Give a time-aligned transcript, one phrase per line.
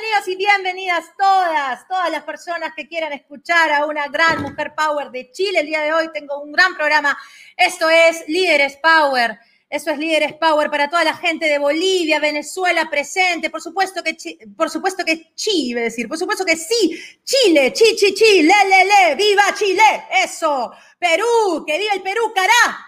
[0.00, 5.10] bienvenidos y bienvenidas todas, todas las personas que quieran escuchar a una gran mujer power
[5.10, 5.60] de Chile.
[5.60, 7.18] El día de hoy tengo un gran programa.
[7.56, 9.38] Esto es Líderes Power.
[9.68, 13.50] Eso es Líderes Power para toda la gente de Bolivia, Venezuela presente.
[13.50, 14.16] Por supuesto que,
[14.56, 16.96] por supuesto que Chile, decir, por supuesto que sí.
[17.24, 18.54] Chile, chi, chi, chi, le,
[18.84, 20.04] le, viva Chile.
[20.22, 20.70] Eso.
[20.96, 22.87] Perú, que viva el Perú, cará.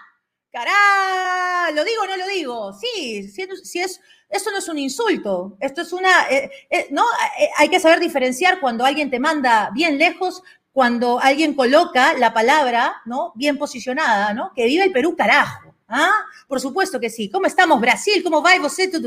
[0.53, 2.73] Cará, ¿lo digo o no lo digo?
[2.73, 3.43] Sí, si,
[3.81, 7.05] es, eso no es un insulto, esto es una, eh, eh, ¿no?
[7.39, 12.35] Eh, hay que saber diferenciar cuando alguien te manda bien lejos, cuando alguien coloca la
[12.35, 13.33] palabra, ¿no?
[13.37, 14.53] Bien posicionada, ¿no?
[14.53, 15.73] Que viva el Perú, carajo.
[15.93, 16.13] ¿Ah?
[16.47, 17.29] Por supuesto que sí.
[17.29, 18.23] ¿Cómo estamos, Brasil?
[18.23, 18.53] ¿Cómo va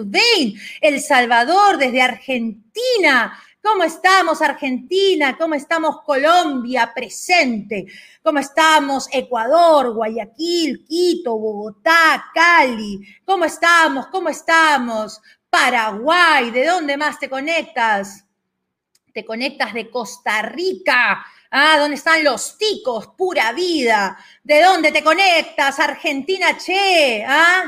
[0.05, 0.53] bien?
[0.81, 3.39] El Salvador, desde Argentina.
[3.63, 5.37] ¿Cómo estamos Argentina?
[5.37, 7.85] ¿Cómo estamos Colombia presente?
[8.21, 12.99] ¿Cómo estamos Ecuador, Guayaquil, Quito, Bogotá, Cali?
[13.23, 14.07] ¿Cómo estamos?
[14.07, 15.21] ¿Cómo estamos?
[15.49, 18.25] Paraguay, ¿de dónde más te conectas?
[19.13, 21.25] Te conectas de Costa Rica.
[21.49, 23.07] Ah, ¿dónde están los ticos?
[23.17, 24.17] Pura vida.
[24.43, 25.79] ¿De dónde te conectas?
[25.79, 27.23] Argentina, che.
[27.25, 27.63] ¿Ah?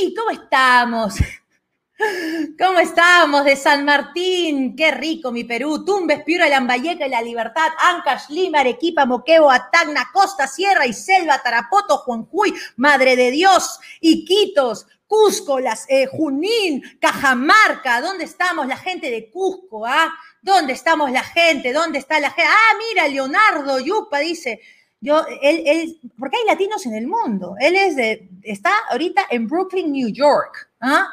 [0.00, 1.14] ¿Y cómo estamos?
[2.58, 4.76] ¿Cómo estamos de San Martín?
[4.76, 5.84] Qué rico mi Perú.
[5.84, 11.42] Tumbes, Piura, Lambayeca y La Libertad, Ancash, Lima, Arequipa, Moqueo, Atagna, Costa, Sierra y Selva,
[11.42, 18.00] Tarapoto, Juanjuy, Madre de Dios, Iquitos, Cusco, las, eh, Junín, Cajamarca.
[18.00, 19.84] ¿Dónde estamos la gente de Cusco?
[19.84, 20.14] Ah?
[20.40, 21.72] ¿Dónde estamos la gente?
[21.72, 22.48] ¿Dónde está la gente?
[22.48, 24.60] Ah, mira, Leonardo Yupa dice,
[25.00, 27.56] yo, él, él, porque hay latinos en el mundo.
[27.58, 30.70] Él es de, está ahorita en Brooklyn, New York.
[30.80, 31.08] ¿ah?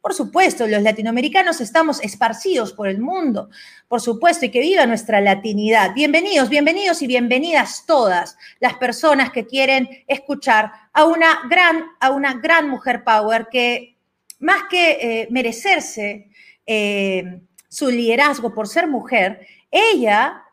[0.00, 3.50] Por supuesto, los latinoamericanos estamos esparcidos por el mundo,
[3.88, 5.92] por supuesto, y que viva nuestra latinidad.
[5.92, 12.34] Bienvenidos, bienvenidos y bienvenidas todas las personas que quieren escuchar a una gran, a una
[12.34, 13.96] gran mujer power que
[14.38, 14.90] más que
[15.22, 16.30] eh, merecerse
[16.64, 20.44] eh, su liderazgo por ser mujer, ella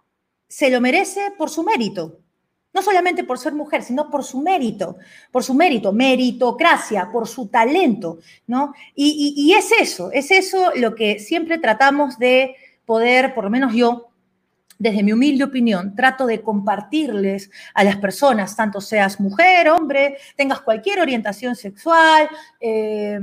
[0.47, 2.24] se lo merece por su mérito
[2.75, 4.97] no solamente por ser mujer, sino por su mérito,
[5.31, 8.73] por su mérito, meritocracia, por su talento, ¿no?
[8.93, 12.55] Y, es eso, es eso lo que siempre tratamos de
[12.85, 14.09] poder, por lo menos yo,
[14.77, 20.59] desde mi humilde opinión, trato de compartirles a las personas, tanto seas mujer, hombre, tengas
[20.59, 22.27] cualquier orientación sexual,
[22.59, 23.21] eh,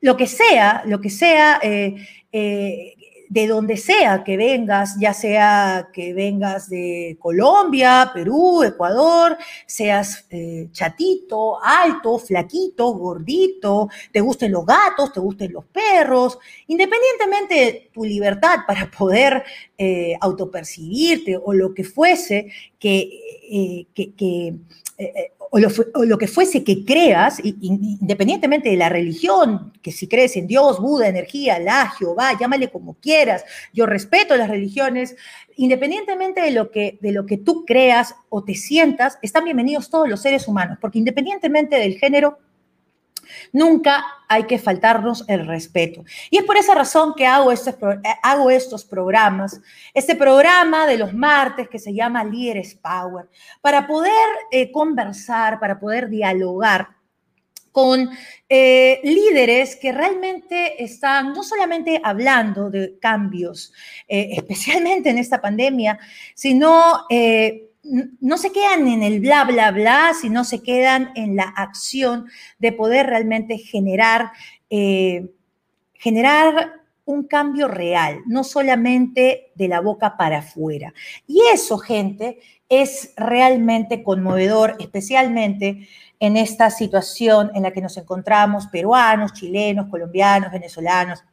[0.00, 1.96] lo que sea, lo que sea, eh,
[2.30, 2.94] eh,
[3.30, 10.66] de donde sea que vengas, ya sea que vengas de Colombia, Perú, Ecuador, seas eh,
[10.72, 18.04] chatito, alto, flaquito, gordito, te gusten los gatos, te gusten los perros, independientemente de tu
[18.04, 19.44] libertad para poder
[19.78, 23.08] eh, autopercibirte o lo que fuese que,
[23.48, 24.58] eh, que
[25.52, 25.58] o
[26.04, 31.08] lo, que fuese que creas, independientemente de la religión, que si crees en Dios, Buda,
[31.08, 35.16] energía, la, Jehová, llámale como quieras, yo respeto las religiones,
[35.56, 40.08] independientemente de lo, que, de lo que tú creas o te sientas, están bienvenidos todos
[40.08, 42.38] los seres humanos, porque independientemente del género,
[43.52, 46.04] Nunca hay que faltarnos el respeto.
[46.30, 47.74] Y es por esa razón que hago, este,
[48.22, 49.60] hago estos programas,
[49.94, 53.28] este programa de los martes que se llama Líderes Power,
[53.60, 54.12] para poder
[54.50, 57.00] eh, conversar, para poder dialogar
[57.72, 58.10] con
[58.48, 63.72] eh, líderes que realmente están no solamente hablando de cambios,
[64.08, 65.98] eh, especialmente en esta pandemia,
[66.34, 67.06] sino
[68.20, 72.26] no se quedan en el bla, bla, bla, sino se quedan en la acción
[72.58, 74.30] de poder realmente generar,
[74.70, 75.30] eh,
[75.94, 80.94] generar un cambio real, no solamente de la boca para afuera.
[81.26, 85.88] Y eso, gente, es realmente conmovedor, especialmente
[86.20, 91.24] en esta situación en la que nos encontramos peruanos, chilenos, colombianos, venezolanos,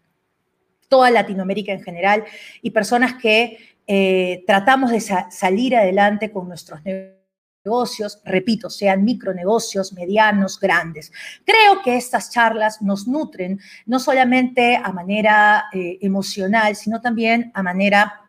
[0.89, 2.23] toda Latinoamérica en general,
[2.61, 10.59] y personas que eh, tratamos de salir adelante con nuestros negocios, repito, sean micronegocios, medianos,
[10.59, 11.11] grandes.
[11.45, 17.63] Creo que estas charlas nos nutren no solamente a manera eh, emocional, sino también a
[17.63, 18.21] manera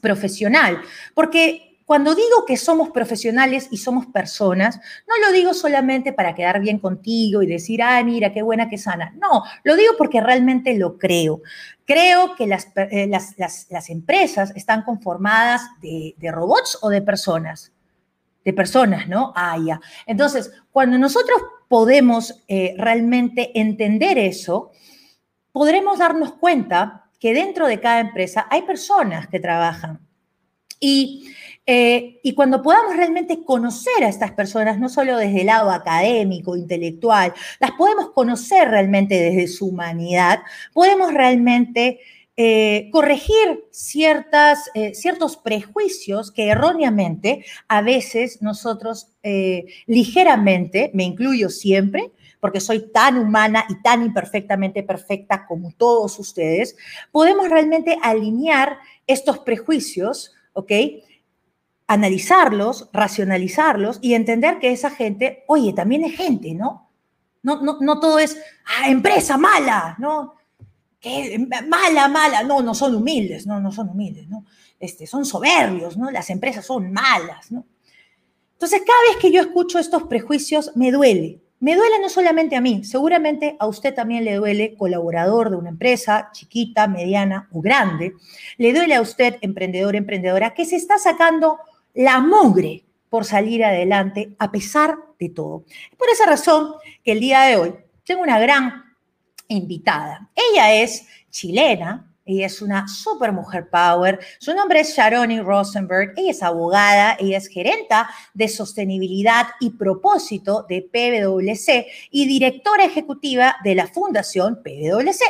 [0.00, 0.80] profesional,
[1.14, 6.60] porque cuando digo que somos profesionales y somos personas, no lo digo solamente para quedar
[6.60, 9.14] bien contigo y decir, ay, mira, qué buena, qué sana.
[9.16, 11.40] No, lo digo porque realmente lo creo.
[11.86, 17.72] Creo que las, eh, las, empresas están conformadas de, robots o de personas.
[18.44, 19.32] De personas, ¿no?
[19.34, 19.80] Ah, ya.
[20.04, 24.72] Entonces, cuando nosotros podemos eh, realmente entender eso,
[25.52, 30.06] podremos darnos cuenta que dentro de cada empresa hay personas que trabajan.
[30.80, 31.32] Y
[31.70, 36.56] eh, y cuando podamos realmente conocer a estas personas, no solo desde el lado académico,
[36.56, 40.40] intelectual, las podemos conocer realmente desde su humanidad,
[40.72, 42.00] podemos realmente
[42.38, 49.08] eh, corregir ciertas, eh, ciertos prejuicios que erróneamente a veces nosotros
[49.86, 56.78] ligeramente, me incluyo siempre, porque soy tan humana y tan imperfectamente perfecta como todos ustedes,
[57.12, 60.72] podemos realmente alinear estos prejuicios, ¿ok?
[61.88, 66.88] Analizarlos, racionalizarlos y entender que esa gente, oye, también es gente, ¿no?
[67.42, 70.34] No, no, no todo es, ah, empresa mala, ¿no?
[71.00, 71.44] ¿Qué?
[71.66, 72.42] Mala, mala.
[72.42, 74.44] No, no son humildes, no, no son humildes, ¿no?
[74.78, 76.10] Este, son soberbios, ¿no?
[76.10, 77.64] Las empresas son malas, ¿no?
[78.52, 81.40] Entonces, cada vez que yo escucho estos prejuicios, me duele.
[81.60, 85.70] Me duele no solamente a mí, seguramente a usted también le duele, colaborador de una
[85.70, 88.14] empresa, chiquita, mediana o grande.
[88.58, 91.58] Le duele a usted, emprendedor, emprendedora, que se está sacando
[91.98, 95.64] la mugre por salir adelante a pesar de todo.
[95.96, 97.74] Por esa razón que el día de hoy
[98.04, 98.84] tengo una gran
[99.48, 100.30] invitada.
[100.32, 104.18] Ella es chilena, ella es una super mujer power.
[104.38, 106.12] Su nombre es Sharoni Rosenberg.
[106.14, 113.56] Ella es abogada, ella es gerenta de sostenibilidad y propósito de PwC y directora ejecutiva
[113.64, 115.24] de la Fundación PwC.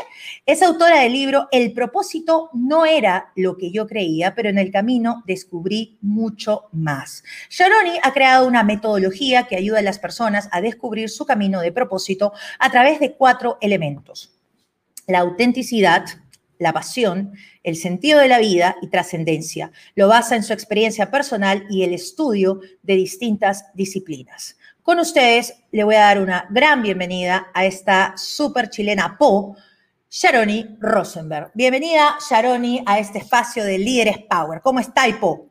[0.45, 4.73] Es autora del libro El propósito no era lo que yo creía, pero en el
[4.73, 7.23] camino descubrí mucho más.
[7.49, 11.71] Sharoni ha creado una metodología que ayuda a las personas a descubrir su camino de
[11.71, 14.35] propósito a través de cuatro elementos.
[15.07, 16.05] La autenticidad,
[16.59, 17.33] la pasión,
[17.63, 19.71] el sentido de la vida y trascendencia.
[19.95, 24.57] Lo basa en su experiencia personal y el estudio de distintas disciplinas.
[24.83, 29.57] Con ustedes le voy a dar una gran bienvenida a esta super chilena Po,
[30.11, 31.51] Sharoni Rosenberg.
[31.55, 34.63] Bienvenida, Sharoni, a este espacio de Líderes Power.
[34.63, 35.47] ¿Cómo está, Po?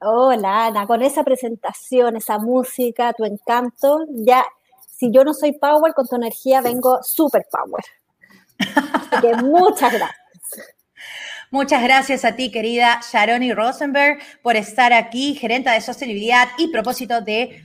[0.00, 4.44] Hola, Ana, con esa presentación, esa música, tu encanto, ya,
[4.86, 7.84] si yo no soy Power, con tu energía vengo super Power.
[9.42, 10.21] Muchas gracias.
[11.52, 17.20] Muchas gracias a ti, querida Sharoni Rosenberg, por estar aquí, gerenta de sostenibilidad y propósito
[17.20, 17.62] de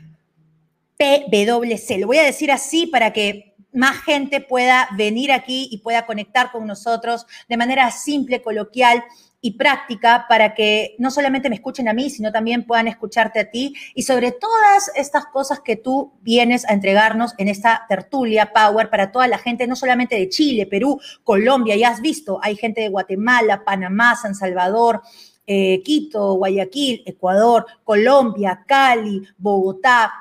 [0.97, 1.97] PwC.
[1.97, 6.51] Lo voy a decir así para que más gente pueda venir aquí y pueda conectar
[6.51, 9.05] con nosotros de manera simple, coloquial
[9.39, 13.51] y práctica para que no solamente me escuchen a mí, sino también puedan escucharte a
[13.51, 13.75] ti.
[13.93, 19.11] Y sobre todas estas cosas que tú vienes a entregarnos en esta tertulia Power para
[19.11, 22.89] toda la gente, no solamente de Chile, Perú, Colombia, ya has visto, hay gente de
[22.89, 25.01] Guatemala, Panamá, San Salvador,
[25.45, 30.11] eh, Quito, Guayaquil, Ecuador, Colombia, Cali, Bogotá,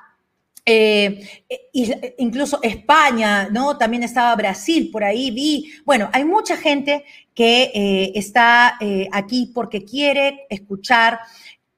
[0.69, 1.45] eh,
[2.19, 3.79] incluso España, ¿no?
[3.79, 5.73] También estaba Brasil, por ahí vi.
[5.85, 11.21] Bueno, hay mucha gente que eh, está eh, aquí porque quiere escuchar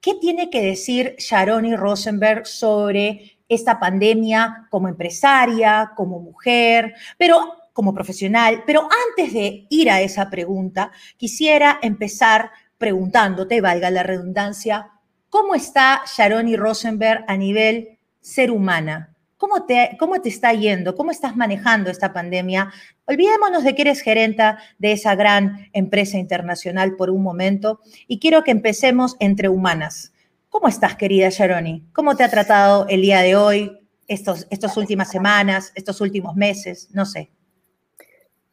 [0.01, 7.93] qué tiene que decir Sharoni Rosenberg sobre esta pandemia como empresaria, como mujer, pero como
[7.93, 8.63] profesional.
[8.65, 12.49] Pero antes de ir a esa pregunta, quisiera empezar
[12.79, 14.93] preguntándote, valga la redundancia,
[15.29, 17.98] ¿cómo está Sharoni Rosenberg a nivel
[18.29, 19.15] ser humana.
[19.37, 20.95] ¿Cómo te, ¿Cómo te está yendo?
[20.95, 22.71] ¿Cómo estás manejando esta pandemia?
[23.05, 28.43] Olvidémonos de que eres gerenta de esa gran empresa internacional por un momento y quiero
[28.43, 30.13] que empecemos entre humanas.
[30.49, 31.85] ¿Cómo estás, querida Sharoni?
[31.93, 36.89] ¿Cómo te ha tratado el día de hoy, estos, estas últimas semanas, estos últimos meses?
[36.91, 37.31] No sé.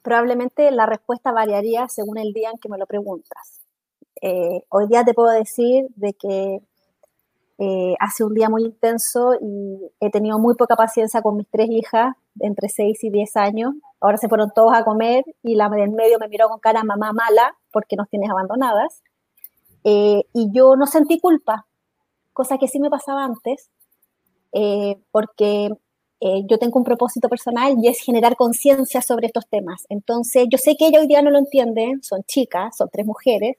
[0.03, 3.61] Probablemente la respuesta variaría según el día en que me lo preguntas.
[4.23, 6.61] Eh, hoy día te puedo decir de que
[7.59, 11.69] eh, hace un día muy intenso y he tenido muy poca paciencia con mis tres
[11.71, 13.75] hijas, entre 6 y 10 años.
[14.01, 17.13] Ahora se fueron todos a comer y la del medio me miró con cara mamá
[17.13, 19.03] mala porque nos tienes abandonadas.
[19.85, 21.67] Eh, y yo no sentí culpa,
[22.33, 23.71] cosa que sí me pasaba antes,
[24.53, 25.71] eh, porque
[26.49, 29.85] yo tengo un propósito personal y es generar conciencia sobre estos temas.
[29.91, 33.57] Entonces, yo sé que ella hoy día no lo entienden, son chicas, son tres mujeres,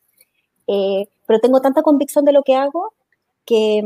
[0.65, 2.93] pero tengo tanta convicción de lo que hago
[3.47, 3.81] que,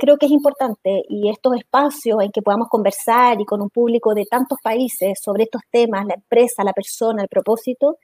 [0.00, 4.12] creo que es importante y estos espacios en que podamos conversar y con un público
[4.12, 7.98] de tantos países sobre estos temas, la empresa, la persona, el propósito,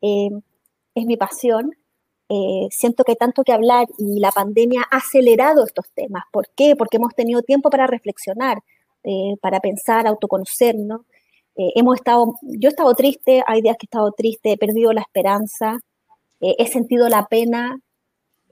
[0.00, 0.30] eh,
[0.94, 1.72] es mi pasión.
[2.28, 6.24] Eh, siento que hay tanto que hablar y la pandemia ha acelerado estos temas.
[6.32, 6.76] ¿Por qué?
[6.76, 8.58] Porque hemos tenido tiempo para reflexionar,
[9.04, 11.02] eh, para pensar, autoconocernos.
[11.56, 15.02] hemos estado, yo he estado triste, hay días que he estado triste, he perdido la
[15.02, 15.78] esperanza,
[16.40, 17.78] he sentido la pena,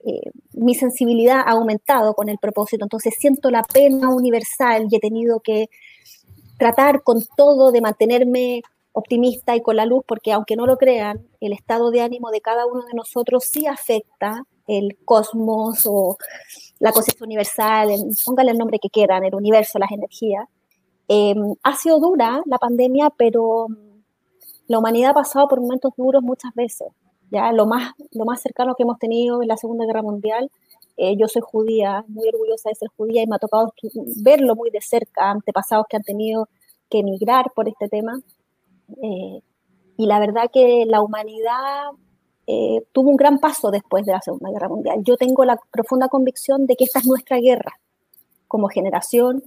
[0.04, 5.00] eh, mi sensibilidad ha aumentado con el propósito, entonces siento la pena universal y he
[5.00, 5.68] tenido que
[6.58, 11.26] tratar con todo de mantenerme optimista y con la luz, porque aunque no lo crean,
[11.40, 16.16] el estado de ánimo de cada uno de nosotros sí afecta el cosmos o
[16.78, 17.88] la conciencia universal,
[18.24, 20.46] póngale el nombre que quieran, el universo, las energías.
[21.08, 23.66] Em, ha sido dura la pandemia, pero
[24.66, 26.88] la humanidad ha pasado por momentos duros muchas veces
[27.30, 30.50] ya lo más, lo más cercano que hemos tenido en la Segunda Guerra Mundial.
[30.96, 33.72] Eh, yo soy judía, muy orgullosa de ser judía y me ha tocado
[34.22, 36.48] verlo muy de cerca, antepasados que han tenido
[36.90, 38.20] que emigrar por este tema.
[39.02, 39.40] Eh,
[39.96, 41.90] y la verdad que la humanidad
[42.46, 45.02] eh, tuvo un gran paso después de la Segunda Guerra Mundial.
[45.04, 47.78] Yo tengo la profunda convicción de que esta es nuestra guerra
[48.48, 49.44] como generación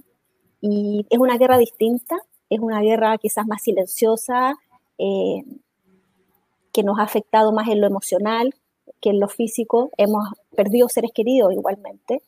[0.60, 2.16] y es una guerra distinta,
[2.48, 4.54] es una guerra quizás más silenciosa,
[6.74, 8.52] que nos ha afectado más en lo emocional
[9.00, 9.90] que en lo físico.
[9.96, 12.20] Hemos perdido seres queridos igualmente,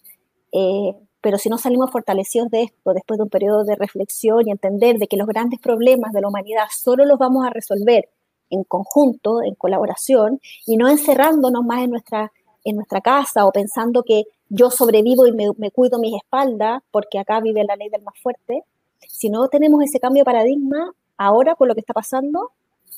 [0.52, 4.52] eh, pero si no salimos fortalecidos de esto, después de un periodo de reflexión y
[4.52, 8.08] entender de que los grandes problemas de la humanidad solo los vamos a resolver
[8.48, 12.32] en conjunto, en colaboración, y no encerrándonos más en nuestra,
[12.64, 17.18] en nuestra casa o pensando que yo sobrevivo y me, me cuido mis espaldas porque
[17.18, 18.62] acá vive la ley del más fuerte.
[19.08, 22.52] Si no tenemos ese cambio de paradigma, ahora con lo que está pasando,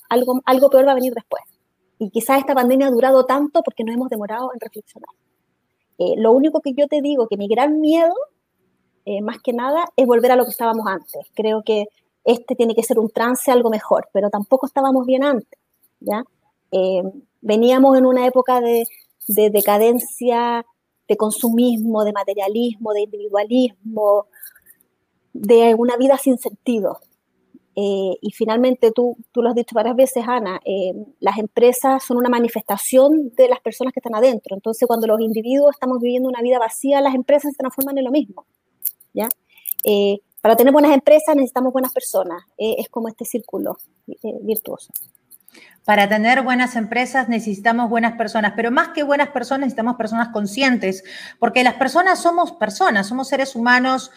[0.08, 1.42] algo, algo peor va a venir después.
[1.98, 5.10] Y quizás esta pandemia ha durado tanto porque nos hemos demorado en reflexionar.
[5.98, 8.14] Eh, lo único que yo te digo, que mi gran miedo,
[9.04, 11.26] eh, más que nada, es volver a lo que estábamos antes.
[11.34, 11.86] Creo que
[12.24, 15.58] este tiene que ser un trance algo mejor, pero tampoco estábamos bien antes,
[16.00, 16.22] ¿ya?
[16.70, 17.02] Eh,
[17.40, 18.86] veníamos en una época de,
[19.26, 20.64] decadencia,
[21.08, 24.26] de consumismo, de materialismo, de individualismo,
[25.32, 27.00] de una vida sin sentido.
[27.80, 32.16] Eh, y finalmente, tú, tú lo has dicho varias veces, Ana, eh, las empresas son
[32.16, 34.56] una manifestación de las personas que están adentro.
[34.56, 38.10] Entonces, cuando los individuos estamos viviendo una vida vacía, las empresas se transforman en lo
[38.10, 38.46] mismo.
[39.12, 39.28] ¿ya?
[40.40, 42.42] para tener buenas empresas necesitamos buenas personas.
[42.56, 44.92] Eh, es como este círculo eh, virtuoso.
[45.84, 51.02] Para tener buenas empresas necesitamos buenas personas, pero más que buenas personas necesitamos personas conscientes,
[51.38, 54.10] porque las personas somos personas, somos seres humanos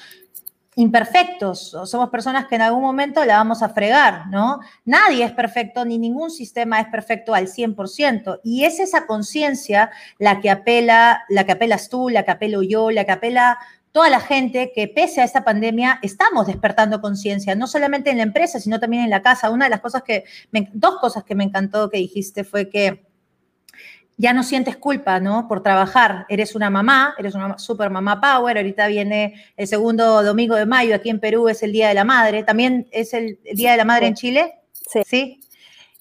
[0.76, 4.62] imperfectos, somos personas que en algún momento la vamos a fregar, ¿no?
[4.86, 10.40] Nadie es perfecto, ni ningún sistema es perfecto al 100%, y es esa conciencia la
[10.40, 13.60] que apela, la que apelas tú, la que apelo yo, la que apela
[13.92, 18.24] toda la gente que pese a esta pandemia estamos despertando conciencia, no solamente en la
[18.24, 19.50] empresa, sino también en la casa.
[19.50, 20.24] Una de las cosas que,
[20.74, 23.11] dos cosas que me encantó que dijiste fue que
[24.22, 25.48] ya no sientes culpa, ¿no?
[25.48, 26.28] Por trabajar.
[26.30, 28.56] Eres una mamá, eres una super mamá power.
[28.56, 32.04] Ahorita viene el segundo domingo de mayo, aquí en Perú es el Día de la
[32.04, 32.44] Madre.
[32.44, 34.54] ¿También es el, Día de la Madre en Chile?
[34.74, 35.02] Sí.
[35.08, 35.40] ¿Sí?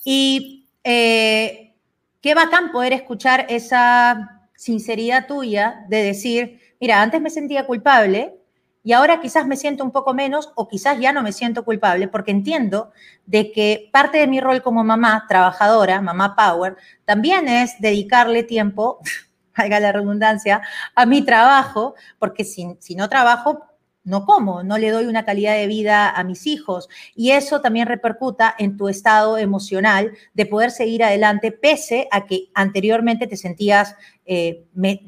[0.04, 1.72] Y eh,
[2.20, 8.34] qué bacán poder escuchar esa sinceridad tuya de decir, mira, antes me sentía culpable
[8.82, 12.08] y ahora quizás me siento un poco menos o quizás ya no me siento culpable
[12.08, 12.92] porque entiendo
[13.26, 19.00] de que parte de mi rol como mamá, trabajadora, mamá power, también es dedicarle tiempo,
[19.56, 20.62] valga la redundancia,
[20.94, 23.69] a mi trabajo, porque si, si no trabajo,
[24.02, 26.88] no como, no le doy una calidad de vida a mis hijos.
[27.14, 32.48] Y eso también repercuta en tu estado emocional de poder seguir adelante pese a que
[32.54, 34.64] anteriormente te sentías, eh,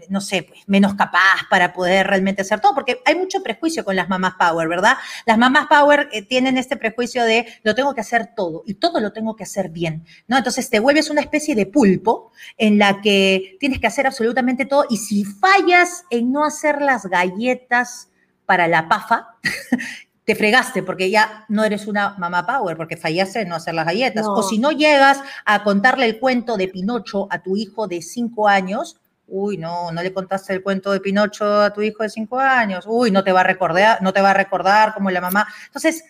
[0.09, 3.97] no sé, pues, menos capaz para poder realmente hacer todo, porque hay mucho prejuicio con
[3.97, 4.97] las mamás power, ¿verdad?
[5.27, 9.01] Las mamás power eh, tienen este prejuicio de lo tengo que hacer todo y todo
[9.01, 10.37] lo tengo que hacer bien, ¿no?
[10.37, 14.85] Entonces te vuelves una especie de pulpo en la que tienes que hacer absolutamente todo
[14.91, 18.12] y si fallas en no hacer las galletas,
[18.53, 19.37] para la PAFA,
[20.27, 23.87] te fregaste porque ya no eres una mamá power, porque fallaste en no hacer las
[23.87, 24.27] galletas.
[24.29, 28.47] O si no llegas a contarle el cuento de Pinocho a tu hijo de cinco
[28.47, 32.39] años, uy, no, no le contaste el cuento de Pinocho a tu hijo de cinco
[32.39, 35.49] años, uy, no te va a recordar, no te va a recordar como la mamá.
[35.69, 36.05] Entonces,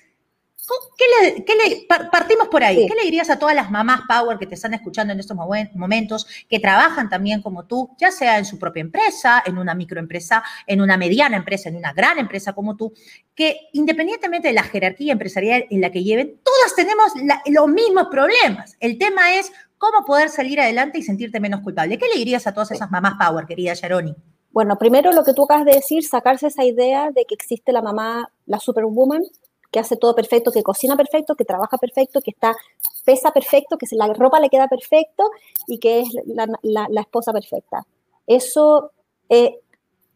[0.97, 2.87] ¿Qué le, partimos por ahí.
[2.87, 6.27] ¿Qué le dirías a todas las mamás Power que te están escuchando en estos momentos,
[6.49, 10.81] que trabajan también como tú, ya sea en su propia empresa, en una microempresa, en
[10.81, 12.93] una mediana empresa, en una gran empresa como tú,
[13.35, 17.13] que independientemente de la jerarquía empresarial en la que lleven, todas tenemos
[17.47, 18.77] los mismos problemas.
[18.81, 21.99] El tema es cómo poder salir adelante y sentirte menos culpable.
[21.99, 24.15] ¿Qué le dirías a todas esas mamás Power, querida Sharoni?
[24.53, 27.81] Bueno, primero lo que tú acabas de decir, sacarse esa idea de que existe la
[27.81, 29.23] mamá, la superwoman,
[29.73, 32.55] que hace todo perfecto, que cocina perfecto, que trabaja perfecto, que está
[33.05, 35.31] pesa perfecto, que la ropa le queda perfecto
[35.67, 37.85] y que es la, esposa perfecta.
[38.27, 38.93] Eso,
[39.31, 39.59] eh,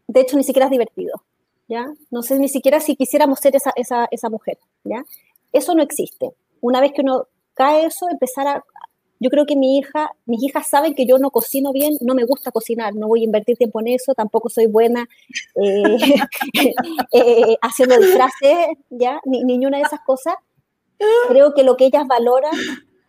[0.07, 1.23] de hecho, ni siquiera es divertido,
[1.67, 1.91] ¿ya?
[2.11, 5.03] No sé ni siquiera si quisiéramos ser esa, esa, esa mujer, ¿ya?
[5.51, 6.33] Eso no existe.
[6.61, 8.63] Una vez que uno cae eso, empezar a,
[9.19, 12.25] yo creo que mi hija, mis hijas saben que yo no cocino bien, no me
[12.25, 15.07] gusta cocinar, no voy a invertir tiempo en eso, tampoco soy buena
[15.55, 15.97] eh,
[17.11, 19.19] eh, haciendo disfraces, ¿ya?
[19.25, 20.35] Ni, ni una de esas cosas.
[21.27, 22.53] Creo que lo que ellas valoran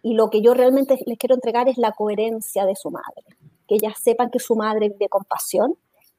[0.03, 3.23] y lo que yo realmente les quiero entregar es la coherencia de su madre.
[3.67, 5.75] Que ellas sepan que su madre vive con pasión,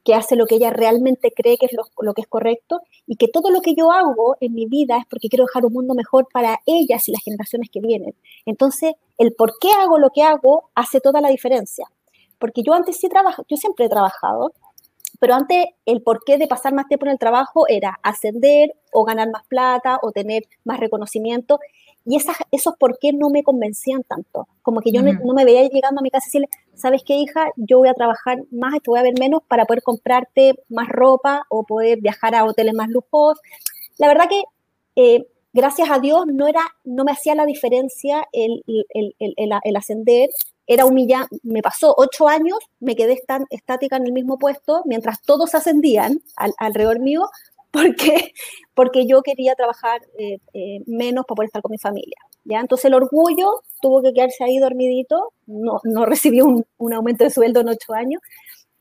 [0.09, 3.27] que hace lo que ella realmente cree que es lo, que es correcto y que
[3.27, 6.27] todo lo que yo hago en mi vida es porque quiero dejar un mundo mejor
[6.33, 8.15] para ellas y las generaciones que vienen.
[8.47, 11.85] Entonces, el por qué hago lo que hago hace toda la diferencia.
[12.39, 14.51] Porque yo antes sí trabajo, yo siempre he trabajado,
[15.19, 19.29] pero antes el porqué de pasar más tiempo en el trabajo era ascender o ganar
[19.29, 21.59] más plata o tener más reconocimiento.
[22.03, 24.47] Y esas, esos por qué no me convencían tanto.
[24.63, 27.51] Como que yo no, me veía llegando a mi casa y decirle, ¿sabes qué, hija?
[27.55, 31.45] Yo voy a trabajar más, te voy a ver menos para poder comprarte más ropa
[31.49, 33.39] o poder viajar a hoteles más lujosos.
[33.97, 34.43] La verdad que,
[34.95, 38.63] eh, gracias a Dios, no, era, no me hacía la diferencia el,
[39.75, 40.29] ascender
[40.67, 45.19] era humillante, me pasó ocho años, me quedé tan estática en el mismo puesto mientras
[45.23, 46.21] todos ascendían
[46.59, 47.27] alrededor mío
[47.71, 48.33] porque,
[48.75, 52.17] porque yo quería trabajar eh, eh, menos para poder estar con mi familia.
[52.43, 52.59] ¿Ya?
[52.59, 57.29] Entonces el orgullo tuvo que quedarse ahí dormidito, no, no recibí un, un aumento de
[57.29, 58.21] sueldo en ocho años,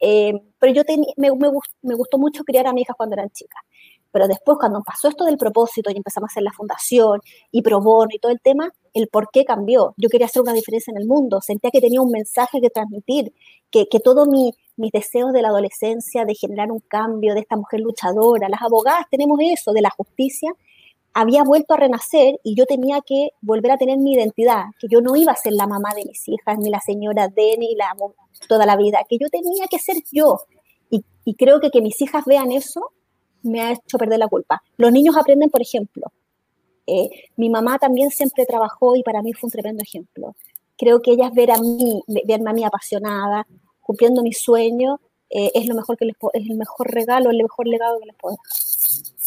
[0.00, 0.82] eh, pero yo
[1.16, 1.50] me, me,
[1.82, 3.62] me, gustó mucho criar a mi hija cuando eran chicas.
[4.10, 7.80] Pero después, cuando pasó esto del propósito y empezamos a hacer la fundación y pro
[7.80, 9.94] bono y todo el tema, el por qué cambió.
[9.96, 13.34] Yo quería hacer una diferencia en el mundo, sentía que tenía un mensaje que transmitir,
[13.70, 17.56] que, que todos mi, mis deseos de la adolescencia, de generar un cambio, de esta
[17.56, 20.52] mujer luchadora, las abogadas tenemos eso, de la justicia,
[21.20, 25.00] había vuelto a renacer y yo tenía que volver a tener mi identidad, que yo
[25.00, 27.92] no iba a ser la mamá de mis hijas, ni la señora D, ni la
[28.46, 30.38] toda la vida, que yo tenía que ser yo.
[30.90, 32.92] Y, y creo que que mis hijas vean eso
[33.42, 34.62] me ha hecho perder la culpa.
[34.76, 36.12] Los niños aprenden, por ejemplo.
[36.86, 40.36] Eh, mi mamá también siempre trabajó y para mí fue un tremendo ejemplo.
[40.76, 43.44] Creo que ellas ver a mí, verme a mí apasionada,
[43.80, 47.66] cumpliendo mi sueño, eh, es lo mejor que les es el mejor regalo, el mejor
[47.66, 49.17] legado que les puedo dejar.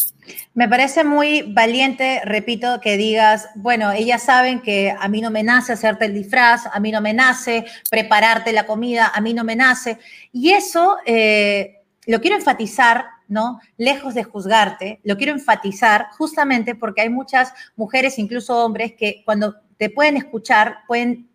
[0.53, 5.43] Me parece muy valiente, repito, que digas, bueno, ellas saben que a mí no me
[5.43, 9.43] nace hacerte el disfraz, a mí no me nace prepararte la comida, a mí no
[9.43, 9.97] me nace.
[10.31, 13.61] Y eso eh, lo quiero enfatizar ¿no?
[13.77, 19.55] Lejos de juzgarte, lo quiero enfatizar justamente porque hay muchas mujeres, incluso hombres, que cuando
[19.77, 21.29] te pueden escuchar, pueden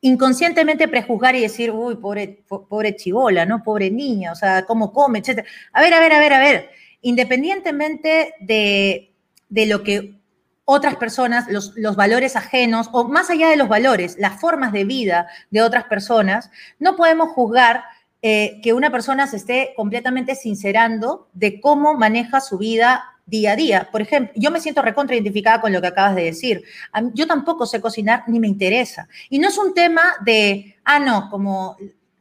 [0.00, 3.64] inconscientemente prejuzgar y decir, uy, pobre, pobre chivola, ¿no?
[3.64, 5.48] Pobre niña, o sea, cómo come, etcétera.
[5.72, 6.70] A ver, a ver, a ver, a ver.
[7.04, 9.14] Independientemente de,
[9.48, 10.18] de lo que
[10.64, 14.84] otras personas, los, los, valores ajenos, o más allá de los valores, las formas de
[14.84, 17.84] vida de otras personas, no podemos juzgar
[18.22, 23.56] eh, que una persona se esté completamente sincerando de cómo maneja su vida día a
[23.56, 23.88] día.
[23.92, 26.64] Por ejemplo, yo me siento recontra identificada con lo que acabas de decir.
[27.12, 29.08] Yo tampoco sé cocinar ni me interesa.
[29.28, 31.76] Y no es un tema de, ah, no, como,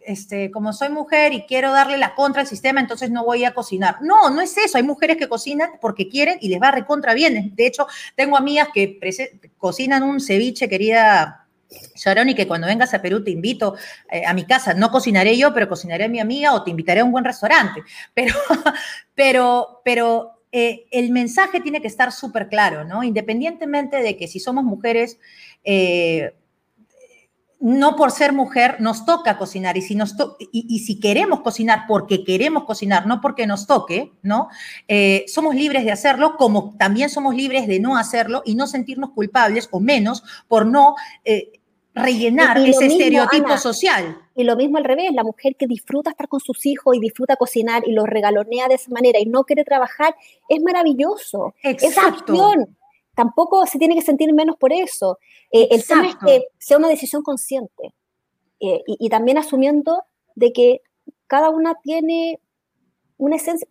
[0.06, 3.54] este, como soy mujer y quiero darle la contra al sistema, entonces no voy a
[3.54, 3.98] cocinar.
[4.02, 4.78] No, no es eso.
[4.78, 7.54] Hay mujeres que cocinan porque quieren y les va recontra bien.
[7.56, 9.00] De hecho, tengo amigas que
[9.58, 11.44] cocinan un ceviche, querida
[11.96, 13.76] Sharon, y que cuando vengas a Perú te invito
[14.12, 14.74] eh, a mi casa.
[14.74, 17.82] No cocinaré yo, pero cocinaré a mi amiga o te invitaré a un buen restaurante.
[18.14, 18.36] Pero,
[19.16, 23.04] pero, pero eh, el mensaje tiene que estar súper claro, ¿no?
[23.04, 25.20] Independientemente de que si somos mujeres,
[25.64, 26.36] eh,
[27.64, 30.16] no por ser mujer nos toca cocinar y si, nos
[30.52, 34.50] y, si queremos cocinar porque queremos cocinar, no porque nos toque, ¿no?
[35.28, 39.70] somos libres de hacerlo, como también somos libres de no hacerlo y no sentirnos culpables
[39.72, 40.96] o menos por no
[41.96, 44.18] rellenar ese estereotipo social.
[44.36, 47.36] Y lo mismo al revés, la mujer que disfruta estar con sus hijos y disfruta
[47.36, 50.16] cocinar y los regalonea de esa manera y no quiere trabajar,
[50.50, 51.54] es maravilloso.
[51.62, 52.34] Exacto.
[52.34, 52.76] acción.
[53.16, 55.20] Tampoco se tiene que sentir menos por eso.
[55.52, 57.94] Eh, el tema es que sea una decisión consciente
[58.60, 60.04] eh, y, y también asumiendo
[60.36, 60.82] de que
[61.28, 62.40] cada una tiene
[63.18, 63.68] una esencia,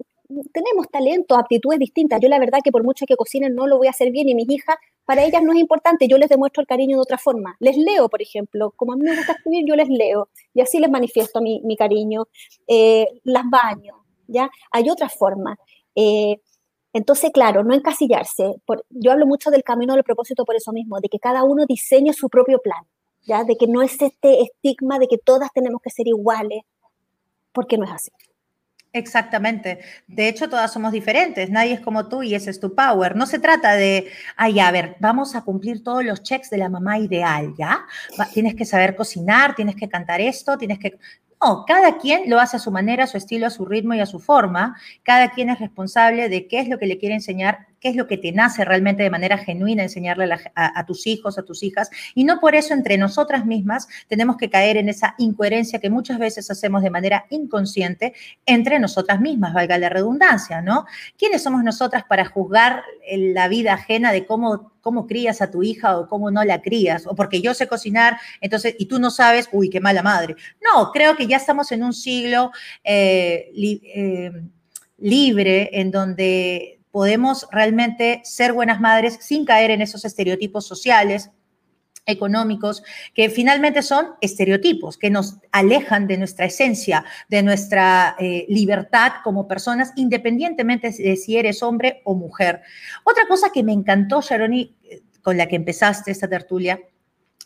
[0.52, 2.20] tenemos talentos, aptitudes distintas.
[2.20, 4.34] Yo la verdad que por mucho que cocinen no lo voy a hacer bien y
[4.34, 7.56] mis hijas, para ellas no es importante, yo les demuestro el cariño de otra forma.
[7.58, 10.78] Les leo, por ejemplo, como a mí me gusta escribir, yo les leo y así
[10.78, 12.28] les manifiesto mi, mi cariño,
[12.68, 14.50] eh, las baño, ¿ya?
[14.70, 15.58] Hay otra forma.
[15.94, 16.40] Eh,
[16.92, 18.54] entonces, claro, no encasillarse.
[18.90, 22.12] yo hablo mucho del camino del propósito por eso mismo, de que cada uno diseñe
[22.12, 22.84] su propio plan,
[23.22, 23.44] ¿ya?
[23.44, 26.62] De que no es este estigma de que todas tenemos que ser iguales,
[27.52, 28.10] porque no es así.
[28.94, 29.80] Exactamente.
[30.06, 31.48] De hecho, todas somos diferentes.
[31.48, 33.16] Nadie es como tú y ese es tu power.
[33.16, 36.68] No se trata de, ay, a ver, vamos a cumplir todos los checks de la
[36.68, 37.86] mamá ideal, ¿ya?
[38.34, 40.98] Tienes que saber cocinar, tienes que cantar esto, tienes que...
[41.42, 44.00] No, cada quien lo hace a su manera, a su estilo, a su ritmo y
[44.00, 44.76] a su forma.
[45.02, 48.06] Cada quien es responsable de qué es lo que le quiere enseñar qué es lo
[48.06, 52.22] que te nace realmente de manera genuina enseñarle a, tus hijos, a tus hijas, y
[52.24, 56.48] no por eso entre nosotras mismas tenemos que caer en esa incoherencia que muchas veces
[56.50, 58.14] hacemos de manera inconsciente
[58.46, 60.86] entre nosotras mismas, valga la redundancia, ¿no?
[61.18, 65.98] ¿Quiénes somos nosotras para juzgar la vida ajena de cómo, cómo crías a tu hija
[65.98, 67.06] o cómo no la crías?
[67.06, 70.36] O porque yo sé cocinar, entonces, y tú no sabes, uy, qué mala madre.
[70.60, 72.50] No, creo que ya estamos en un siglo
[72.84, 74.32] eh, eh,
[74.98, 81.30] libre en donde podemos realmente ser buenas madres sin caer en esos estereotipos sociales,
[82.06, 82.82] económicos,
[83.14, 89.46] que finalmente son estereotipos, que nos alejan de nuestra esencia, de nuestra eh, libertad como
[89.46, 92.62] personas, independientemente de si eres hombre o mujer.
[93.04, 96.80] Otra cosa que me encantó, Sharoni, eh, con la que empezaste esta tertulia,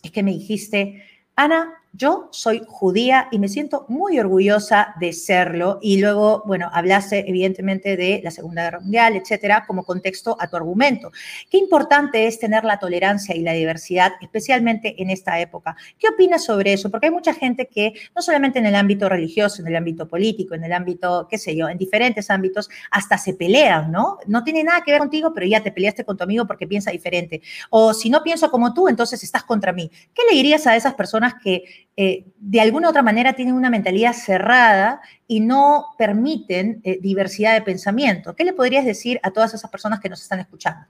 [0.02, 1.02] es que me dijiste,
[1.34, 5.78] Ana, yo soy judía y me siento muy orgullosa de serlo.
[5.80, 10.56] Y luego, bueno, hablaste evidentemente de la Segunda Guerra Mundial, etcétera, como contexto a tu
[10.56, 11.10] argumento.
[11.50, 15.76] Qué importante es tener la tolerancia y la diversidad, especialmente en esta época.
[15.98, 16.90] ¿Qué opinas sobre eso?
[16.90, 20.54] Porque hay mucha gente que, no solamente en el ámbito religioso, en el ámbito político,
[20.54, 24.18] en el ámbito, qué sé yo, en diferentes ámbitos, hasta se pelean, ¿no?
[24.26, 26.90] No tiene nada que ver contigo, pero ya te peleaste con tu amigo porque piensa
[26.90, 27.40] diferente.
[27.70, 29.90] O si no pienso como tú, entonces estás contra mí.
[30.14, 33.70] ¿Qué le dirías a esas personas que eh, de alguna u otra manera tienen una
[33.70, 38.36] mentalidad cerrada y no permiten eh, diversidad de pensamiento.
[38.36, 40.86] ¿Qué le podrías decir a todas esas personas que nos están escuchando?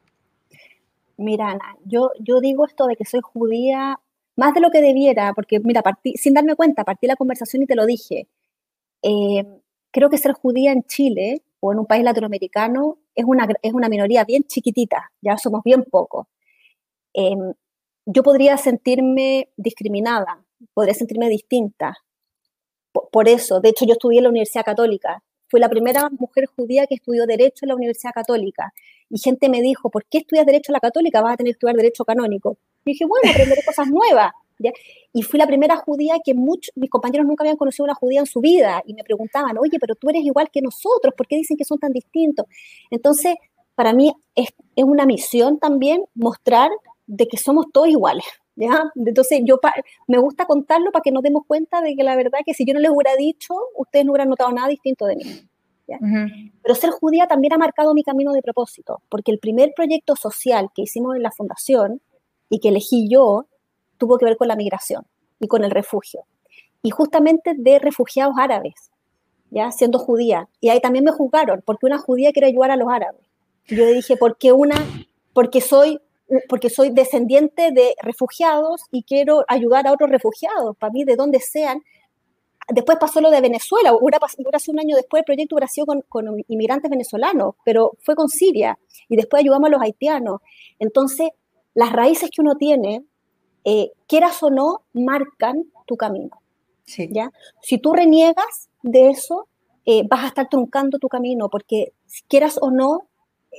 [1.17, 4.01] Mira, Ana, yo, yo digo esto de que soy judía
[4.35, 5.81] más de lo que debiera, porque mira,
[6.17, 8.27] sin darme cuenta, partí la conversación y te lo dije.
[9.03, 9.45] Eh,
[9.93, 13.89] creo que ser judía en Chile o en un país latinoamericano es una, es una
[13.89, 16.27] minoría bien chiquitita, ya somos bien pocos.
[18.05, 21.97] yo podría sentirme discriminada, podría sentirme distinta.
[23.13, 25.23] Por, eso, de hecho, yo estudié en la Universidad Católica.
[25.49, 28.73] Fui la primera mujer judía que estudió Derecho en la Universidad Católica.
[29.11, 31.21] Y gente me dijo, ¿por qué estudias Derecho en la Católica?
[31.21, 32.57] Vas a tener que estudiar Derecho Canónico.
[32.85, 34.33] Y dije, bueno, aprenderé cosas nuevas.
[35.13, 38.27] Y fui la primera judía que muchos, mis compañeros nunca habían conocido una judía en
[38.27, 38.83] su vida.
[38.87, 41.79] Y me preguntaban, oye, pero tú eres igual que nosotros, ¿por qué dicen que son
[41.79, 42.47] tan distintos?
[42.91, 43.35] Entonces,
[43.75, 46.71] para mí es, es una misión también mostrar
[47.07, 48.25] de que somos todos iguales.
[48.57, 48.91] ¿Ya?
[48.97, 49.59] Entonces yo
[50.09, 52.75] me gusta contarlo para que nos demos cuenta de que la verdad que si yo
[52.75, 55.25] no les hubiera dicho, ustedes no hubieran notado nada distinto de mí.
[56.63, 60.71] Pero ser judía también ha marcado mi camino de propósito, porque el primer proyecto social
[60.75, 62.01] que hicimos en la fundación
[62.51, 63.47] y que elegí yo
[63.97, 65.07] tuvo que ver con la migración
[65.39, 66.25] y con el refugio.
[66.83, 68.91] Y justamente de refugiados árabes,
[69.51, 70.49] ya siendo judía.
[70.61, 73.21] Y ahí también me juzgaron, porque una judía quiere ayudar a los árabes.
[73.67, 74.77] Yo le dije, ¿por qué una?
[75.33, 76.01] Porque soy
[76.49, 81.41] porque soy descendiente de refugiados y quiero ayudar a otros refugiados, para mí, de donde
[81.41, 81.83] sean.
[82.69, 83.93] Después pasó lo de Venezuela,
[84.59, 88.77] sido un año después el proyecto hubiera sido con, inmigrantes venezolanos, pero fue con Siria
[89.09, 90.41] y después ayudamos a los haitianos.
[90.81, 91.29] Entonces,
[91.75, 93.05] las raíces que uno tiene,
[93.65, 96.41] eh, quieras o no, marcan tu camino.
[97.11, 97.31] ¿ya?
[97.63, 99.47] Si tú reniegas de eso,
[99.85, 101.93] eh, vas a estar truncando tu camino, porque
[102.29, 103.07] quieras o no,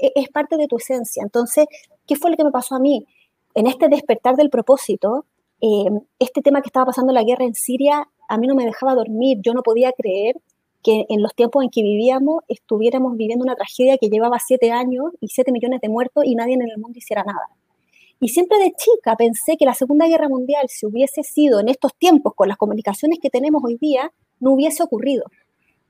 [0.02, 1.24] es parte de tu esencia.
[1.24, 1.66] Entonces,
[2.08, 3.06] ¿Qué fue lo que me pasó a mí?
[3.54, 5.26] En este despertar del propósito,
[5.60, 8.96] eh, este tema que estaba pasando la guerra en Siria, a mí no me dejaba
[8.96, 9.40] dormir.
[9.42, 10.38] Yo no podía creer
[10.84, 15.12] que en los tiempos en que vivíamos estuviéramos viviendo una tragedia que llevaba siete años
[15.20, 17.50] y siete millones de muertos y nadie en el mundo hiciera nada.
[18.20, 21.94] Y siempre de chica pensé que la Segunda Guerra Mundial, si hubiese sido en estos
[21.96, 25.26] tiempos, con las comunicaciones que tenemos hoy día, no hubiese ocurrido.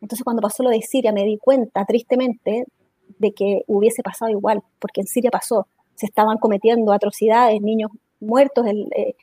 [0.01, 2.65] Entonces cuando pasó lo de Siria me di cuenta, tristemente,
[3.19, 5.67] de que hubiese pasado igual, porque en Siria pasó
[5.97, 9.15] se estaban cometiendo atrocidades, niños muertos en, eh,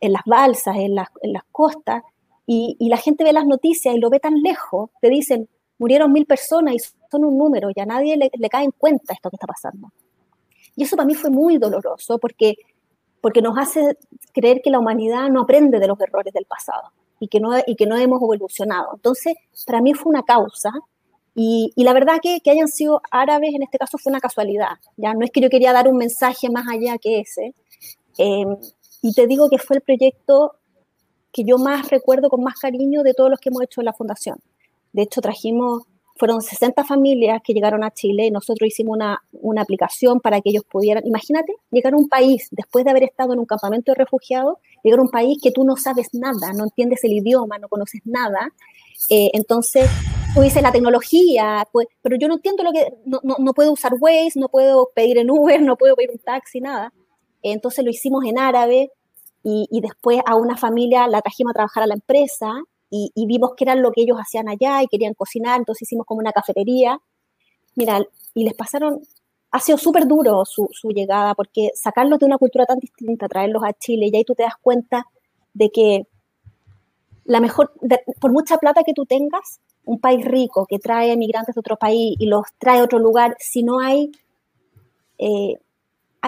[0.00, 1.08] las balsas, en las,
[1.50, 2.02] costas,
[2.46, 6.26] y, la gente ve las noticias y lo ve tan lejos, te dicen, murieron mil
[6.26, 9.46] personas y son un número, y a nadie le, cae en cuenta esto que está
[9.46, 9.92] pasando.
[10.76, 12.54] Y eso para mí fue muy doloroso porque,
[13.20, 13.98] porque nos hace
[14.32, 17.74] creer que la humanidad no aprende de los errores del pasado y que no, y
[17.74, 18.90] que no hemos evolucionado.
[18.94, 19.34] Entonces,
[19.66, 20.70] para mí fue una causa
[21.34, 25.14] y, la verdad que, que hayan sido árabes en este caso fue una casualidad, ¿ya?
[25.14, 27.54] No es que yo quería dar un mensaje más allá que ese.
[28.18, 28.56] Em,
[29.00, 30.56] y te digo que fue el proyecto
[31.32, 33.94] que yo más recuerdo con más cariño de todos los que hemos hecho en la
[33.94, 34.38] fundación.
[34.92, 35.84] De hecho, trajimos,
[36.22, 40.50] fueron 60 familias que llegaron a Chile y nosotros hicimos una, una aplicación para que
[40.50, 43.96] ellos pudieran, imagínate, llegar a un país, después de haber estado en un campamento de
[43.96, 47.68] refugiados, llegar a un país que tú no sabes nada, no entiendes el idioma, no
[47.68, 48.52] conoces nada.
[49.10, 49.90] Eh, entonces,
[50.32, 53.94] tú dices la tecnología, pues, pero yo no entiendo lo que, no, no, puedo usar
[53.98, 56.92] Waze, no puedo pedir en Uber, no puedo pedir un taxi, nada.
[57.42, 58.92] Entonces lo hicimos en árabe
[59.42, 62.62] y, y después a una familia la trajimos a trabajar a la empresa
[62.94, 66.20] y, vimos que era lo que ellos hacían allá y querían cocinar, entonces hicimos como
[66.20, 67.00] una cafetería.
[67.74, 68.02] Mira,
[68.34, 69.00] y les pasaron
[69.52, 73.74] ha sido súper duro su, llegada, porque sacarlos de una cultura tan distinta, traerlos a
[73.74, 75.04] Chile, y ahí tú te das cuenta
[75.52, 76.06] de que
[77.24, 77.72] la mejor,
[78.18, 82.16] por mucha plata que tú tengas, un país rico que trae migrantes de otro país
[82.18, 84.10] y los trae a otro lugar, si no hay,
[85.18, 85.56] eh,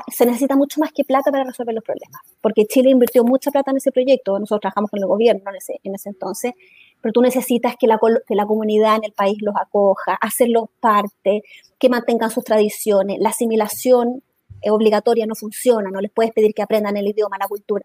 [0.09, 3.71] se necesita mucho más que plata para resolver los problemas, porque Chile invirtió mucha plata
[3.71, 6.53] en ese proyecto, nosotros trabajamos con el gobierno en ese, en ese entonces,
[7.01, 11.43] pero tú necesitas que la, que la comunidad en el país los acoja, hacerlos parte,
[11.79, 13.19] que mantengan sus tradiciones.
[13.21, 14.23] La asimilación
[14.71, 17.85] obligatoria no funciona, no les puedes pedir que aprendan el idioma, la cultura.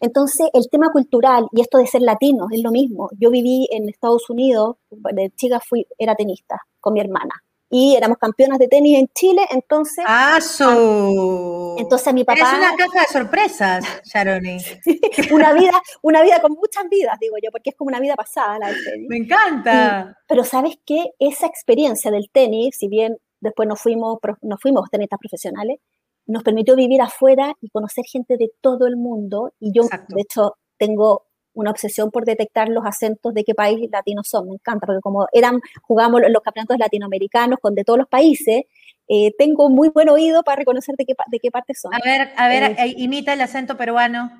[0.00, 3.10] Entonces, el tema cultural y esto de ser latino es lo mismo.
[3.18, 7.30] Yo viví en Estados Unidos, de chica fui, era tenista con mi hermana
[7.72, 10.04] y éramos campeonas de tenis en Chile, entonces...
[10.06, 11.76] ¡Ah, su!
[11.78, 12.40] Entonces a mi papá...
[12.40, 14.58] Es una caja de sorpresas, Sharoni.
[15.32, 18.58] una, vida, una vida con muchas vidas, digo yo, porque es como una vida pasada
[18.58, 19.08] la del tenis.
[19.08, 20.18] Me encanta.
[20.26, 21.04] pero ¿sabes qué?
[21.20, 25.78] Esa experiencia del tenis, si bien después nos fuimos, nos fuimos tenistas profesionales,
[26.26, 29.52] nos permitió vivir afuera y conocer gente de todo el mundo.
[29.60, 31.26] Y yo, de hecho, tengo
[31.60, 34.48] una obsesión por detectar los acentos de qué país latinos son.
[34.48, 38.64] Me encanta, porque como eran, jugamos los campeonatos latinoamericanos con de todos los países,
[39.12, 41.92] eh, tengo muy buen oído para reconocer de qué, de qué parte son.
[41.92, 44.30] A ver, a ver, eh, eh, imita el acento peruano.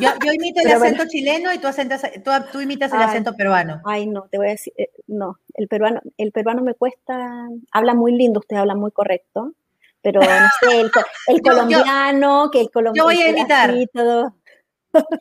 [0.00, 1.68] Yo, yo imito el acento chileno y tú,
[2.50, 3.80] tú, imitas el acento peruano.
[3.84, 4.72] Ay, no, te voy a decir,
[5.06, 9.52] no, el peruano, el peruano me cuesta, habla muy lindo, usted habla muy correcto,
[10.02, 10.90] pero no sé, el,
[11.42, 13.10] colombiano, que el colombiano.
[13.10, 13.74] Yo voy a imitar.